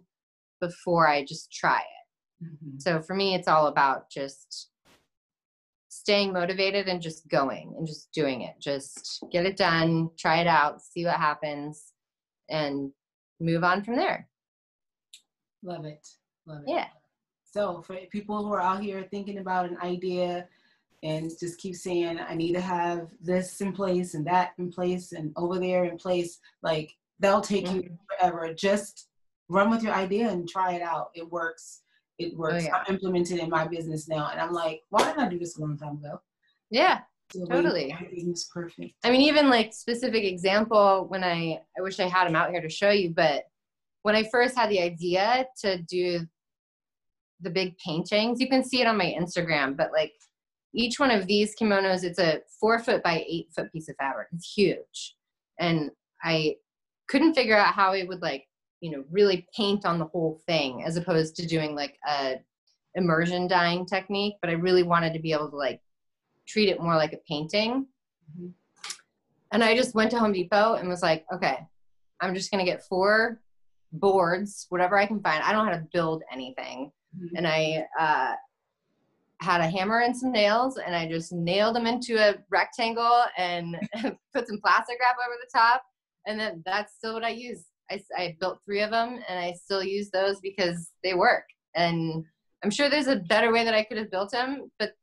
before 0.59 1.07
I 1.07 1.23
just 1.23 1.53
try 1.53 1.77
it. 1.79 2.45
Mm-hmm. 2.45 2.79
So 2.79 2.99
for 2.99 3.13
me 3.13 3.35
it's 3.35 3.47
all 3.47 3.67
about 3.67 4.09
just 4.09 4.69
staying 5.89 6.33
motivated 6.33 6.87
and 6.87 6.99
just 6.99 7.27
going 7.27 7.75
and 7.77 7.85
just 7.85 8.11
doing 8.11 8.41
it. 8.41 8.55
Just 8.59 9.23
get 9.31 9.45
it 9.45 9.55
done, 9.55 10.09
try 10.17 10.41
it 10.41 10.47
out, 10.47 10.81
see 10.81 11.05
what 11.05 11.15
happens, 11.15 11.93
and 12.49 12.91
move 13.39 13.63
on 13.63 13.83
from 13.83 13.97
there. 13.97 14.27
Love 15.61 15.85
it. 15.85 16.07
Love 16.47 16.63
it. 16.65 16.71
Yeah. 16.71 16.87
So 17.45 17.83
for 17.83 17.95
people 18.11 18.43
who 18.43 18.51
are 18.51 18.61
out 18.61 18.81
here 18.81 19.05
thinking 19.11 19.37
about 19.37 19.69
an 19.69 19.77
idea 19.83 20.47
and 21.03 21.29
just 21.39 21.59
keep 21.59 21.75
saying, 21.75 22.19
I 22.19 22.33
need 22.33 22.53
to 22.53 22.61
have 22.61 23.09
this 23.21 23.59
in 23.61 23.73
place 23.73 24.13
and 24.13 24.25
that 24.25 24.53
in 24.57 24.71
place 24.71 25.11
and 25.11 25.33
over 25.35 25.59
there 25.59 25.83
in 25.83 25.97
place, 25.97 26.39
like 26.61 26.93
they'll 27.19 27.41
take 27.41 27.65
mm-hmm. 27.65 27.75
you 27.77 27.97
forever. 28.07 28.53
Just 28.53 29.09
run 29.49 29.69
with 29.69 29.83
your 29.83 29.93
idea 29.93 30.29
and 30.29 30.47
try 30.47 30.73
it 30.73 30.81
out. 30.81 31.09
It 31.13 31.29
works. 31.29 31.81
It 32.19 32.37
works. 32.37 32.63
Oh, 32.63 32.65
yeah. 32.67 32.75
I'm 32.75 32.93
implementing 32.93 33.39
in 33.39 33.49
my 33.49 33.67
business 33.67 34.07
now, 34.07 34.29
and 34.31 34.39
I'm 34.39 34.53
like, 34.53 34.81
why 34.89 35.03
didn't 35.03 35.19
I 35.19 35.29
do 35.29 35.39
this 35.39 35.57
a 35.57 35.61
long 35.61 35.77
time 35.77 35.97
ago? 35.97 36.21
Yeah, 36.69 36.99
totally. 37.49 37.91
Everything's 37.91 38.45
perfect. 38.45 38.93
I 39.03 39.11
mean, 39.11 39.21
even 39.21 39.49
like 39.49 39.73
specific 39.73 40.23
example 40.23 41.05
when 41.09 41.23
I 41.23 41.59
I 41.77 41.81
wish 41.81 41.99
I 41.99 42.07
had 42.07 42.25
them 42.25 42.35
out 42.35 42.51
here 42.51 42.61
to 42.61 42.69
show 42.69 42.91
you, 42.91 43.09
but 43.09 43.43
when 44.03 44.15
I 44.15 44.23
first 44.31 44.55
had 44.55 44.69
the 44.69 44.81
idea 44.81 45.47
to 45.61 45.81
do 45.81 46.21
the 47.41 47.49
big 47.49 47.77
paintings, 47.77 48.39
you 48.39 48.47
can 48.47 48.63
see 48.63 48.81
it 48.81 48.87
on 48.87 48.97
my 48.97 49.13
Instagram, 49.19 49.75
but 49.75 49.91
like 49.91 50.13
each 50.73 50.99
one 50.99 51.11
of 51.11 51.27
these 51.27 51.55
kimonos, 51.55 52.03
it's 52.03 52.19
a 52.19 52.41
four 52.59 52.79
foot 52.79 53.03
by 53.03 53.23
eight 53.27 53.47
foot 53.55 53.71
piece 53.71 53.89
of 53.89 53.95
fabric. 53.97 54.27
It's 54.33 54.51
huge. 54.51 55.15
And 55.59 55.91
I 56.23 56.55
couldn't 57.07 57.35
figure 57.35 57.57
out 57.57 57.73
how 57.73 57.93
it 57.93 58.07
would 58.07 58.21
like, 58.21 58.47
you 58.81 58.91
know, 58.91 59.03
really 59.11 59.47
paint 59.55 59.85
on 59.85 59.99
the 59.99 60.05
whole 60.05 60.41
thing 60.47 60.83
as 60.83 60.97
opposed 60.97 61.35
to 61.35 61.47
doing 61.47 61.75
like 61.75 61.97
a 62.07 62.41
immersion 62.95 63.47
dyeing 63.47 63.85
technique. 63.85 64.35
But 64.41 64.49
I 64.49 64.53
really 64.53 64.83
wanted 64.83 65.13
to 65.13 65.19
be 65.19 65.31
able 65.31 65.49
to 65.49 65.55
like 65.55 65.81
treat 66.47 66.69
it 66.69 66.81
more 66.81 66.95
like 66.95 67.13
a 67.13 67.19
painting. 67.27 67.87
Mm-hmm. 68.31 68.47
And 69.51 69.63
I 69.63 69.75
just 69.75 69.93
went 69.93 70.09
to 70.11 70.19
Home 70.19 70.33
Depot 70.33 70.75
and 70.75 70.89
was 70.89 71.03
like, 71.03 71.25
okay, 71.31 71.59
I'm 72.19 72.33
just 72.33 72.51
gonna 72.51 72.65
get 72.65 72.83
four 72.85 73.41
boards, 73.91 74.65
whatever 74.69 74.97
I 74.97 75.05
can 75.05 75.21
find. 75.21 75.43
I 75.43 75.51
don't 75.51 75.67
know 75.67 75.73
how 75.73 75.77
to 75.77 75.87
build 75.93 76.23
anything. 76.31 76.91
Mm-hmm. 77.15 77.35
And 77.35 77.47
I 77.47 77.85
uh, 77.99 78.33
had 79.43 79.61
a 79.61 79.69
hammer 79.69 79.99
and 79.99 80.15
some 80.15 80.31
nails 80.31 80.77
and 80.77 80.95
I 80.95 81.07
just 81.07 81.33
nailed 81.33 81.75
them 81.75 81.85
into 81.85 82.17
a 82.17 82.35
rectangle 82.49 83.25
and 83.37 83.75
put 84.33 84.47
some 84.47 84.59
plastic 84.61 84.97
wrap 84.99 85.17
over 85.25 85.35
the 85.39 85.59
top. 85.59 85.83
And 86.25 86.39
then 86.39 86.63
that's 86.65 86.95
still 86.95 87.13
what 87.13 87.25
I 87.25 87.29
use. 87.29 87.65
I, 87.91 88.01
I 88.17 88.37
built 88.39 88.59
three 88.65 88.81
of 88.81 88.91
them 88.91 89.19
and 89.27 89.39
I 89.39 89.53
still 89.53 89.83
use 89.83 90.09
those 90.09 90.39
because 90.39 90.91
they 91.03 91.13
work. 91.13 91.43
And 91.75 92.23
I'm 92.63 92.71
sure 92.71 92.89
there's 92.89 93.07
a 93.07 93.17
better 93.17 93.51
way 93.51 93.65
that 93.65 93.73
I 93.73 93.83
could 93.83 93.97
have 93.97 94.11
built 94.11 94.31
them, 94.31 94.71
but 94.79 94.93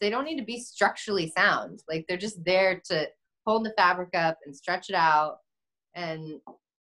they 0.00 0.10
don't 0.10 0.24
need 0.24 0.38
to 0.38 0.44
be 0.44 0.60
structurally 0.60 1.32
sound. 1.36 1.82
Like 1.88 2.04
they're 2.08 2.16
just 2.16 2.42
there 2.44 2.80
to 2.86 3.08
hold 3.46 3.66
the 3.66 3.74
fabric 3.76 4.10
up 4.14 4.38
and 4.46 4.56
stretch 4.56 4.88
it 4.88 4.94
out. 4.94 5.38
And 5.94 6.40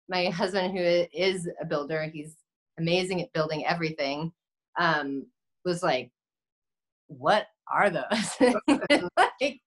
my 0.10 0.26
husband, 0.30 0.76
who 0.76 0.84
is 0.84 1.48
a 1.62 1.66
builder, 1.66 2.10
he's 2.12 2.36
amazing 2.80 3.22
at 3.22 3.32
building 3.34 3.66
everything, 3.66 4.32
um, 4.80 5.28
was 5.64 5.84
like, 5.84 6.12
what 7.08 7.48
are 7.72 7.90
those? 7.90 8.04
like, 8.68 9.60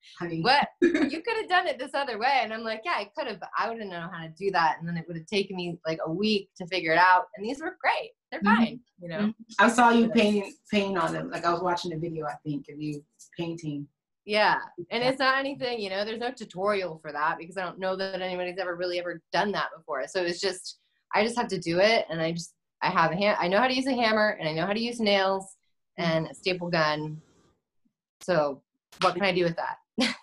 what? 0.42 0.68
You 0.82 1.22
could 1.22 1.36
have 1.36 1.48
done 1.48 1.66
it 1.66 1.78
this 1.78 1.94
other 1.94 2.18
way. 2.18 2.40
And 2.42 2.52
I'm 2.52 2.62
like, 2.62 2.82
yeah, 2.84 2.94
I 2.96 3.10
could 3.16 3.26
have, 3.26 3.40
but 3.40 3.50
I 3.58 3.68
wouldn't 3.68 3.90
know 3.90 4.08
how 4.12 4.22
to 4.22 4.28
do 4.38 4.50
that. 4.52 4.76
And 4.78 4.88
then 4.88 4.96
it 4.96 5.04
would 5.08 5.16
have 5.16 5.26
taken 5.26 5.56
me 5.56 5.78
like 5.86 5.98
a 6.04 6.10
week 6.10 6.50
to 6.58 6.66
figure 6.66 6.92
it 6.92 6.98
out. 6.98 7.24
And 7.36 7.44
these 7.44 7.60
were 7.60 7.76
great. 7.80 8.10
They're 8.30 8.40
mm-hmm. 8.40 8.56
fine, 8.56 8.80
you 9.00 9.08
know. 9.08 9.32
I 9.58 9.68
saw 9.68 9.90
you 9.90 10.10
painting 10.10 10.54
paint 10.70 10.98
on 10.98 11.12
them. 11.12 11.30
Like 11.30 11.44
I 11.44 11.52
was 11.52 11.62
watching 11.62 11.92
a 11.94 11.98
video, 11.98 12.26
I 12.26 12.34
think, 12.44 12.66
of 12.70 12.80
you 12.80 13.02
painting. 13.36 13.86
Yeah. 14.24 14.58
And 14.90 15.02
it's 15.02 15.18
not 15.18 15.38
anything, 15.38 15.80
you 15.80 15.88
know, 15.88 16.04
there's 16.04 16.20
no 16.20 16.30
tutorial 16.30 16.98
for 17.00 17.12
that 17.12 17.38
because 17.38 17.56
I 17.56 17.62
don't 17.62 17.78
know 17.78 17.96
that 17.96 18.20
anybody's 18.20 18.58
ever 18.58 18.76
really 18.76 18.98
ever 18.98 19.22
done 19.32 19.52
that 19.52 19.68
before. 19.76 20.06
So 20.06 20.22
it's 20.22 20.40
just 20.40 20.78
I 21.14 21.24
just 21.24 21.38
have 21.38 21.48
to 21.48 21.58
do 21.58 21.78
it 21.80 22.04
and 22.10 22.20
I 22.20 22.32
just 22.32 22.52
I 22.82 22.90
have 22.90 23.10
a 23.10 23.16
hand 23.16 23.38
I 23.40 23.48
know 23.48 23.58
how 23.58 23.68
to 23.68 23.74
use 23.74 23.86
a 23.86 23.94
hammer 23.94 24.36
and 24.38 24.48
I 24.48 24.52
know 24.52 24.66
how 24.66 24.74
to 24.74 24.80
use 24.80 25.00
nails 25.00 25.56
and 25.96 26.26
a 26.26 26.34
staple 26.34 26.68
gun 26.68 27.20
so 28.20 28.62
what 29.00 29.14
can 29.14 29.24
I 29.24 29.32
do 29.32 29.44
with 29.44 29.56
that? 29.56 29.76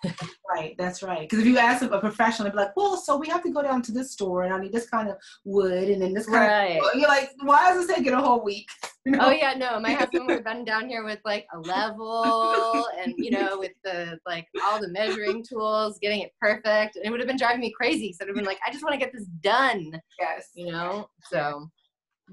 right, 0.48 0.74
that's 0.78 1.02
right. 1.02 1.20
Because 1.20 1.40
if 1.40 1.46
you 1.46 1.58
ask 1.58 1.82
a 1.82 2.00
professional, 2.00 2.44
they'd 2.44 2.52
be 2.52 2.56
like, 2.56 2.76
"Well, 2.76 2.96
so 2.96 3.16
we 3.16 3.28
have 3.28 3.42
to 3.42 3.50
go 3.50 3.62
down 3.62 3.82
to 3.82 3.92
this 3.92 4.12
store, 4.12 4.44
and 4.44 4.54
I 4.54 4.58
need 4.58 4.72
this 4.72 4.88
kind 4.88 5.08
of 5.08 5.16
wood, 5.44 5.88
and 5.88 6.00
then 6.00 6.14
this 6.14 6.26
kind 6.26 6.48
right. 6.48 6.80
of." 6.80 6.98
You're 6.98 7.08
like, 7.08 7.30
"Why 7.42 7.72
is 7.72 7.86
this 7.86 7.94
taking 7.94 8.12
a 8.12 8.20
whole 8.20 8.42
week?" 8.42 8.68
You 9.06 9.14
oh, 9.14 9.18
know? 9.18 9.26
Oh 9.28 9.30
yeah, 9.30 9.54
no. 9.54 9.78
My 9.78 9.92
husband 9.92 10.26
would 10.26 10.34
have 10.34 10.44
been 10.44 10.64
down 10.64 10.88
here 10.88 11.04
with 11.04 11.20
like 11.24 11.46
a 11.54 11.60
level, 11.60 12.88
and 13.00 13.14
you 13.16 13.30
know, 13.30 13.56
with 13.56 13.70
the 13.84 14.18
like 14.26 14.48
all 14.64 14.80
the 14.80 14.88
measuring 14.88 15.44
tools, 15.44 16.00
getting 16.02 16.22
it 16.22 16.32
perfect. 16.40 16.96
And 16.96 17.04
it 17.04 17.10
would 17.12 17.20
have 17.20 17.28
been 17.28 17.36
driving 17.36 17.60
me 17.60 17.70
crazy. 17.70 18.12
So 18.12 18.22
it 18.22 18.26
would 18.26 18.30
have 18.30 18.34
been 18.34 18.44
like, 18.44 18.58
"I 18.66 18.72
just 18.72 18.82
want 18.82 18.94
to 18.94 18.98
get 18.98 19.12
this 19.12 19.26
done." 19.42 19.92
Yes. 20.18 20.48
You 20.54 20.72
know. 20.72 21.08
So. 21.30 21.70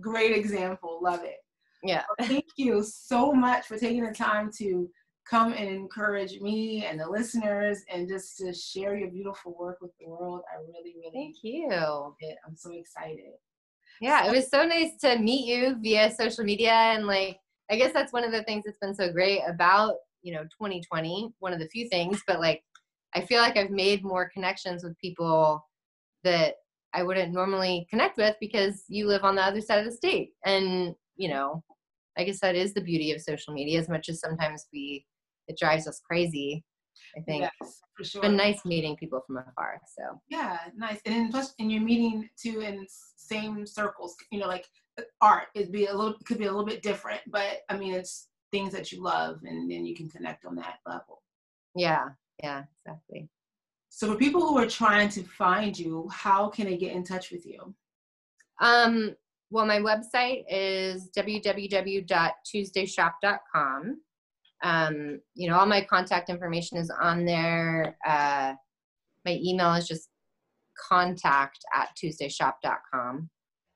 Great 0.01 0.35
example. 0.35 0.99
Love 1.03 1.23
it. 1.23 1.35
Yeah. 1.83 2.01
Well, 2.17 2.27
thank 2.27 2.45
you 2.55 2.81
so 2.81 3.31
much 3.31 3.67
for 3.67 3.77
taking 3.77 4.03
the 4.03 4.11
time 4.11 4.49
to 4.57 4.89
come 5.29 5.53
and 5.53 5.69
encourage 5.69 6.39
me 6.41 6.85
and 6.85 6.99
the 6.99 7.07
listeners 7.07 7.79
and 7.91 8.07
just 8.07 8.37
to 8.37 8.53
share 8.53 8.95
your 8.95 9.09
beautiful 9.09 9.55
work 9.57 9.77
with 9.81 9.91
the 9.99 10.07
world. 10.07 10.41
I 10.51 10.59
really, 10.61 10.95
really 10.97 11.11
thank 11.13 11.37
you. 11.43 11.69
I'm 11.71 12.55
so 12.55 12.71
excited. 12.73 13.33
Yeah, 14.01 14.25
it 14.25 14.35
was 14.35 14.49
so 14.49 14.65
nice 14.65 14.97
to 15.01 15.17
meet 15.17 15.45
you 15.45 15.77
via 15.81 16.11
social 16.11 16.43
media 16.43 16.71
and 16.71 17.07
like 17.07 17.37
I 17.71 17.77
guess 17.77 17.93
that's 17.93 18.11
one 18.11 18.25
of 18.25 18.31
the 18.31 18.43
things 18.43 18.65
that's 18.65 18.79
been 18.79 18.93
so 18.93 19.11
great 19.11 19.41
about, 19.47 19.95
you 20.21 20.33
know, 20.33 20.43
2020, 20.43 21.33
one 21.39 21.53
of 21.53 21.59
the 21.59 21.69
few 21.69 21.87
things, 21.87 22.21
but 22.27 22.39
like 22.39 22.61
I 23.15 23.21
feel 23.21 23.41
like 23.41 23.55
I've 23.55 23.69
made 23.69 24.03
more 24.03 24.29
connections 24.33 24.83
with 24.83 24.97
people 24.97 25.65
that 26.23 26.55
I 26.93 27.03
wouldn't 27.03 27.31
normally 27.33 27.87
connect 27.89 28.17
with 28.17 28.35
because 28.39 28.83
you 28.89 29.07
live 29.07 29.23
on 29.23 29.35
the 29.35 29.41
other 29.41 29.61
side 29.61 29.79
of 29.79 29.85
the 29.85 29.91
state. 29.91 30.31
And, 30.45 30.95
you 31.15 31.29
know, 31.29 31.63
I 32.17 32.23
guess 32.23 32.39
that 32.41 32.55
is 32.55 32.73
the 32.73 32.81
beauty 32.81 33.11
of 33.11 33.21
social 33.21 33.53
media 33.53 33.79
as 33.79 33.89
much 33.89 34.09
as 34.09 34.19
sometimes 34.19 34.67
we 34.73 35.05
it 35.47 35.57
drives 35.57 35.87
us 35.87 35.99
crazy. 35.99 36.63
I 37.17 37.21
think 37.21 37.41
yes, 37.41 37.81
for 37.95 38.03
sure. 38.03 38.21
it's 38.21 38.27
been 38.27 38.37
nice 38.37 38.63
meeting 38.65 38.95
people 38.95 39.21
from 39.25 39.37
afar. 39.37 39.79
So 39.97 40.19
yeah, 40.29 40.59
nice. 40.75 40.99
And 41.05 41.15
then 41.15 41.31
plus, 41.31 41.55
and 41.59 41.71
you're 41.71 41.81
meeting 41.81 42.29
too 42.41 42.61
in 42.61 42.85
same 43.15 43.65
circles. 43.65 44.15
You 44.31 44.39
know, 44.39 44.47
like 44.47 44.67
uh, 44.99 45.03
art, 45.21 45.47
it'd 45.55 45.71
be 45.71 45.85
a 45.85 45.93
little 45.93 46.15
could 46.25 46.39
be 46.39 46.45
a 46.45 46.51
little 46.51 46.65
bit 46.65 46.81
different, 46.81 47.21
but 47.27 47.59
I 47.69 47.77
mean, 47.77 47.93
it's 47.93 48.29
things 48.51 48.73
that 48.73 48.91
you 48.91 49.01
love, 49.01 49.39
and 49.43 49.69
then 49.69 49.85
you 49.85 49.95
can 49.95 50.09
connect 50.09 50.45
on 50.45 50.55
that 50.55 50.79
level. 50.87 51.21
Yeah, 51.75 52.09
yeah, 52.41 52.63
exactly. 52.85 53.29
So 53.89 54.11
for 54.11 54.17
people 54.17 54.41
who 54.41 54.57
are 54.57 54.67
trying 54.67 55.09
to 55.09 55.21
find 55.23 55.77
you, 55.77 56.09
how 56.11 56.49
can 56.49 56.65
they 56.65 56.77
get 56.77 56.95
in 56.95 57.03
touch 57.03 57.29
with 57.31 57.45
you? 57.45 57.75
Um, 58.59 59.15
well, 59.51 59.67
my 59.67 59.79
website 59.79 60.45
is 60.49 61.11
www.tuesdayshop.com 61.15 64.01
um, 64.63 65.19
you 65.35 65.49
know, 65.49 65.57
all 65.57 65.65
my 65.65 65.81
contact 65.81 66.29
information 66.29 66.77
is 66.77 66.91
on 67.01 67.25
there. 67.25 67.97
Uh, 68.07 68.53
my 69.25 69.39
email 69.43 69.73
is 69.73 69.87
just 69.87 70.09
contact 70.89 71.59
at 71.75 71.89
tuesdayshop.com. 72.01 73.29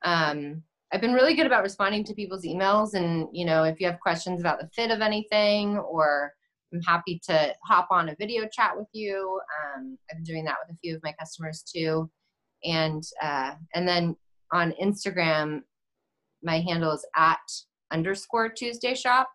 Um, 0.04 0.64
I've 0.92 1.02
been 1.02 1.14
really 1.14 1.36
good 1.36 1.46
about 1.46 1.64
responding 1.64 2.06
to 2.06 2.14
people's 2.14 2.46
emails. 2.46 2.94
And, 2.94 3.28
you 3.34 3.46
know, 3.46 3.64
if 3.64 3.80
you 3.82 3.88
have 3.88 4.00
questions 4.00 4.40
about 4.40 4.60
the 4.60 4.70
fit 4.74 4.90
of 4.90 5.02
anything, 5.02 5.78
or 5.78 6.32
I'm 6.74 6.82
happy 6.82 7.20
to 7.26 7.54
hop 7.66 7.88
on 7.92 8.10
a 8.10 8.16
video 8.18 8.48
chat 8.52 8.76
with 8.76 8.88
you. 8.94 9.40
Um, 9.76 9.98
I've 10.10 10.18
been 10.18 10.24
doing 10.24 10.46
that 10.46 10.56
with 10.66 10.76
a 10.76 10.80
few 10.80 10.96
of 10.96 11.04
my 11.04 11.14
customers 11.20 11.64
too. 11.64 12.10
And, 12.64 13.04
uh, 13.22 13.56
and 13.76 13.88
then 13.88 14.16
on 14.54 14.74
Instagram, 14.82 15.62
my 16.44 16.60
handle 16.60 16.94
is 16.94 17.06
at 17.16 17.40
underscore 17.92 18.50
Tuesday 18.50 18.96
shop. 18.96 19.30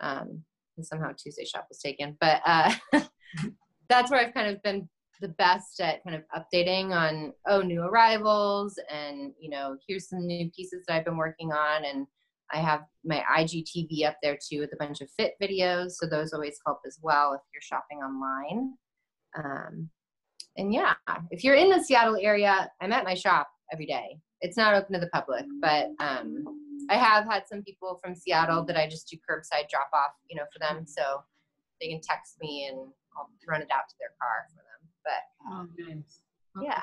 Um, 0.00 0.44
and 0.76 0.86
somehow 0.86 1.10
Tuesday 1.12 1.44
shop 1.44 1.66
was 1.68 1.80
taken. 1.80 2.16
But 2.20 2.40
uh, 2.46 2.74
that's 3.88 4.10
where 4.10 4.20
I've 4.20 4.34
kind 4.34 4.54
of 4.54 4.62
been 4.62 4.88
the 5.20 5.28
best 5.28 5.80
at 5.80 6.02
kind 6.04 6.16
of 6.16 6.22
updating 6.36 6.90
on 6.90 7.32
oh 7.46 7.62
new 7.62 7.82
arrivals 7.82 8.78
and 8.92 9.32
you 9.38 9.48
know 9.48 9.76
here's 9.86 10.08
some 10.08 10.26
new 10.26 10.50
pieces 10.50 10.82
that 10.86 10.96
I've 10.96 11.04
been 11.04 11.16
working 11.16 11.52
on 11.52 11.84
and 11.84 12.06
I 12.52 12.58
have 12.58 12.82
my 13.04 13.22
IGTV 13.38 14.04
up 14.06 14.16
there 14.22 14.36
too 14.36 14.60
with 14.60 14.72
a 14.72 14.76
bunch 14.76 15.00
of 15.00 15.08
fit 15.16 15.34
videos 15.40 15.92
so 15.92 16.06
those 16.06 16.32
always 16.32 16.58
help 16.66 16.80
as 16.86 16.98
well 17.00 17.32
if 17.32 17.40
you're 17.52 17.62
shopping 17.62 17.98
online. 17.98 18.74
Um, 19.36 19.90
and 20.56 20.72
yeah, 20.72 20.94
if 21.30 21.42
you're 21.42 21.56
in 21.56 21.70
the 21.70 21.82
Seattle 21.82 22.18
area, 22.20 22.70
I'm 22.80 22.92
at 22.92 23.04
my 23.04 23.14
shop 23.14 23.48
every 23.72 23.86
day. 23.86 24.18
It's 24.40 24.56
not 24.56 24.74
open 24.74 24.92
to 24.92 25.00
the 25.00 25.08
public, 25.08 25.44
but 25.60 25.88
um, 25.98 26.44
I 26.90 26.96
have 26.96 27.24
had 27.24 27.44
some 27.48 27.62
people 27.62 27.98
from 28.02 28.14
Seattle 28.14 28.64
that 28.64 28.76
I 28.76 28.88
just 28.88 29.08
do 29.08 29.16
curbside 29.16 29.68
drop 29.68 29.88
off, 29.92 30.12
you 30.28 30.36
know, 30.36 30.44
for 30.52 30.58
them. 30.58 30.86
So 30.86 31.22
they 31.80 31.88
can 31.88 32.00
text 32.00 32.36
me 32.40 32.68
and 32.70 32.78
I'll 33.16 33.30
run 33.48 33.62
it 33.62 33.68
out 33.72 33.88
to 33.88 33.94
their 33.98 34.10
car 34.20 34.46
for 34.50 34.56
them. 34.56 34.74
But 35.04 35.22
oh, 35.48 35.94
nice. 35.94 36.20
Okay. 36.56 36.66
Yeah. 36.66 36.82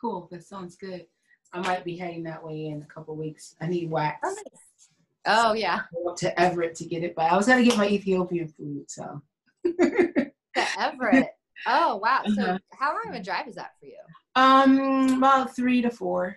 Cool. 0.00 0.28
That 0.30 0.44
sounds 0.44 0.76
good. 0.76 1.06
I 1.52 1.60
might 1.60 1.84
be 1.84 1.96
heading 1.96 2.22
that 2.24 2.44
way 2.44 2.66
in 2.66 2.82
a 2.82 2.86
couple 2.86 3.14
weeks. 3.16 3.54
I 3.60 3.66
need 3.66 3.90
wax. 3.90 4.18
Oh, 4.24 4.34
nice. 4.34 4.88
oh 5.26 5.52
yeah. 5.52 5.80
to 6.16 6.40
Everett 6.40 6.74
to 6.76 6.86
get 6.86 7.04
it, 7.04 7.14
but 7.14 7.30
I 7.30 7.36
was 7.36 7.46
gonna 7.46 7.62
get 7.62 7.76
my 7.76 7.88
Ethiopian 7.88 8.48
food, 8.48 8.90
so. 8.90 9.22
to 9.64 10.32
Everett. 10.78 11.28
Oh 11.64 12.00
wow. 12.02 12.22
So 12.34 12.42
uh-huh. 12.42 12.58
how 12.72 12.90
long 12.90 13.14
of 13.14 13.20
a 13.20 13.22
drive 13.22 13.46
is 13.46 13.54
that 13.54 13.70
for 13.78 13.86
you? 13.86 13.98
Um, 14.34 15.18
about 15.18 15.54
three 15.54 15.80
to 15.82 15.90
four. 15.90 16.36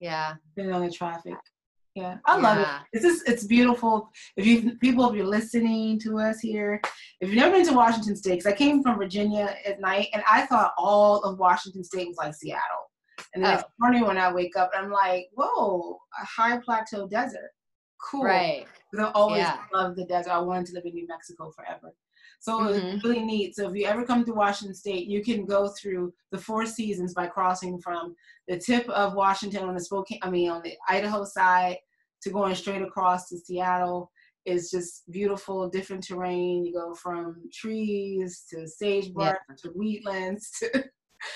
Yeah. 0.00 0.34
Depending 0.54 0.74
on 0.74 0.86
the 0.86 0.92
traffic. 0.92 1.36
Yeah, 1.94 2.18
I 2.24 2.36
love 2.40 2.58
yeah. 2.58 2.80
it. 2.80 2.86
It's 2.92 3.04
just 3.04 3.28
it's 3.28 3.44
beautiful. 3.44 4.10
If 4.36 4.46
you 4.46 4.76
people, 4.78 5.08
if 5.08 5.14
you're 5.14 5.26
listening 5.26 6.00
to 6.00 6.18
us 6.18 6.40
here, 6.40 6.80
if 7.20 7.28
you've 7.28 7.36
never 7.36 7.52
been 7.52 7.66
to 7.66 7.72
Washington 7.74 8.16
State, 8.16 8.40
because 8.40 8.52
I 8.52 8.56
came 8.56 8.82
from 8.82 8.98
Virginia 8.98 9.56
at 9.64 9.80
night, 9.80 10.08
and 10.12 10.22
I 10.28 10.46
thought 10.46 10.72
all 10.76 11.22
of 11.22 11.38
Washington 11.38 11.84
State 11.84 12.08
was 12.08 12.16
like 12.16 12.34
Seattle, 12.34 12.90
And 13.32 13.44
the 13.44 13.48
next 13.48 13.66
morning 13.78 14.06
when 14.06 14.18
I 14.18 14.32
wake 14.32 14.56
up, 14.56 14.72
I'm 14.74 14.90
like, 14.90 15.28
whoa, 15.34 15.98
a 16.20 16.24
high 16.24 16.58
plateau 16.58 17.06
desert. 17.06 17.50
Cool. 18.10 18.24
Right. 18.24 18.66
Because 18.90 19.06
I 19.06 19.12
always 19.12 19.38
yeah. 19.38 19.58
loved 19.72 19.96
the 19.96 20.04
desert. 20.06 20.30
I 20.30 20.38
wanted 20.38 20.66
to 20.66 20.74
live 20.74 20.84
in 20.86 20.94
New 20.94 21.06
Mexico 21.06 21.52
forever. 21.52 21.92
So 22.44 22.60
mm-hmm. 22.60 22.96
it's 22.96 23.04
really 23.04 23.24
neat. 23.24 23.56
So 23.56 23.70
if 23.70 23.74
you 23.74 23.86
ever 23.86 24.04
come 24.04 24.22
to 24.26 24.34
Washington 24.34 24.74
State, 24.74 25.06
you 25.06 25.24
can 25.24 25.46
go 25.46 25.68
through 25.68 26.12
the 26.30 26.36
four 26.36 26.66
seasons 26.66 27.14
by 27.14 27.26
crossing 27.26 27.80
from 27.80 28.14
the 28.48 28.58
tip 28.58 28.86
of 28.90 29.14
Washington 29.14 29.64
on 29.64 29.72
the 29.72 29.80
Spokane, 29.80 30.18
I 30.20 30.28
mean 30.28 30.50
on 30.50 30.60
the 30.62 30.74
Idaho 30.86 31.24
side 31.24 31.78
to 32.20 32.28
going 32.28 32.54
straight 32.54 32.82
across 32.82 33.30
to 33.30 33.38
Seattle. 33.38 34.10
It's 34.44 34.70
just 34.70 35.10
beautiful, 35.10 35.70
different 35.70 36.06
terrain. 36.06 36.66
You 36.66 36.74
go 36.74 36.92
from 36.92 37.48
trees 37.50 38.44
to 38.50 38.68
sagebrush 38.68 39.38
yeah. 39.48 39.56
to 39.62 39.68
wheatlands 39.70 40.50
to 40.58 40.84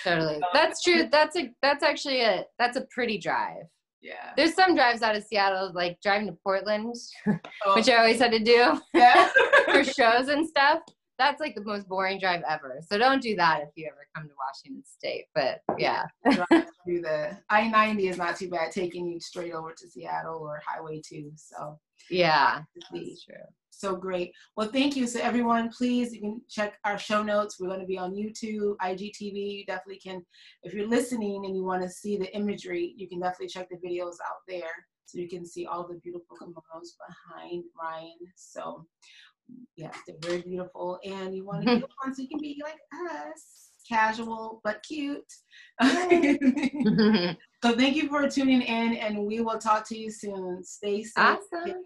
totally. 0.05 0.43
That's 0.53 0.83
true. 0.83 1.09
That's 1.11 1.39
a 1.39 1.51
that's 1.63 1.83
actually 1.83 2.21
a 2.21 2.45
that's 2.59 2.77
a 2.77 2.83
pretty 2.91 3.17
drive. 3.17 3.65
Yeah. 4.03 4.33
There's 4.37 4.55
some 4.55 4.75
drives 4.75 5.01
out 5.01 5.17
of 5.17 5.25
Seattle, 5.25 5.73
like 5.75 6.03
driving 6.03 6.27
to 6.27 6.37
Portland, 6.45 6.95
oh. 7.27 7.75
which 7.77 7.89
I 7.89 7.97
always 7.97 8.19
had 8.19 8.31
to 8.33 8.41
do 8.41 8.79
yeah. 8.93 9.31
for 9.65 9.83
shows 9.85 10.29
and 10.29 10.47
stuff 10.47 10.81
that's 11.19 11.41
like 11.41 11.55
the 11.55 11.65
most 11.65 11.89
boring 11.89 12.19
drive 12.19 12.43
ever. 12.49 12.81
So 12.87 12.99
don't 12.99 13.23
do 13.23 13.35
that 13.37 13.63
if 13.63 13.71
you 13.75 13.87
ever 13.87 14.07
come 14.15 14.29
to 14.29 14.35
Washington 14.39 14.85
State. 14.85 15.27
But 15.35 15.61
yeah. 15.79 16.05
through 16.85 17.03
the 17.03 17.37
I 17.51 17.69
ninety 17.69 18.09
is 18.09 18.17
not 18.17 18.37
too 18.37 18.49
bad 18.49 18.73
taking 18.73 19.07
you 19.07 19.21
straight 19.21 19.53
over 19.53 19.73
to 19.73 19.89
Seattle 19.89 20.39
or 20.39 20.63
Highway 20.67 21.03
two. 21.05 21.31
So 21.37 21.79
yeah, 22.11 22.63
that's 22.93 23.25
true. 23.25 23.35
So 23.71 23.95
great. 23.95 24.33
Well, 24.57 24.69
thank 24.69 24.97
you. 24.97 25.07
So 25.07 25.21
everyone, 25.21 25.71
please 25.71 26.13
you 26.13 26.21
can 26.21 26.41
check 26.49 26.79
our 26.85 26.99
show 26.99 27.23
notes. 27.23 27.61
We're 27.61 27.69
going 27.69 27.81
to 27.81 27.87
be 27.87 27.97
on 27.99 28.13
YouTube, 28.13 28.77
IGTV. 28.79 29.59
You 29.59 29.67
definitely 29.67 30.01
can, 30.01 30.25
if 30.65 30.75
you're 30.75 30.89
listening 30.89 31.45
and 31.45 31.55
you 31.55 31.63
want 31.63 31.83
to 31.85 31.89
see 31.89 32.17
the 32.17 32.35
imagery, 32.35 32.95
you 32.97 33.09
can 33.09 33.21
definitely 33.21 33.47
check 33.47 33.69
the 33.71 33.77
videos 33.77 34.17
out 34.27 34.41
there 34.49 34.73
so 35.05 35.19
you 35.19 35.29
can 35.29 35.47
see 35.47 35.65
all 35.65 35.87
the 35.87 36.01
beautiful 36.03 36.37
kimonos 36.37 36.97
behind 37.07 37.63
Ryan. 37.81 38.19
So 38.35 38.85
yes, 39.77 39.97
they're 40.07 40.17
very 40.23 40.43
beautiful, 40.43 40.99
and 41.05 41.35
you 41.35 41.45
want 41.45 41.63
to 41.63 41.77
be 41.77 41.85
one 42.03 42.15
so 42.15 42.23
you 42.23 42.29
can 42.29 42.41
be 42.41 42.61
like 42.63 42.79
us, 43.13 43.71
casual 43.89 44.61
but 44.65 44.83
cute. 44.83 45.33
so 45.81 47.77
thank 47.77 47.97
you 47.97 48.09
for 48.09 48.29
tuning 48.29 48.63
in, 48.63 48.95
and 48.95 49.27
we 49.27 49.41
will 49.41 49.59
talk 49.59 49.87
to 49.89 49.97
you 49.97 50.11
soon. 50.11 50.63
Stay 50.65 51.03
safe. 51.03 51.15
Awesome. 51.17 51.85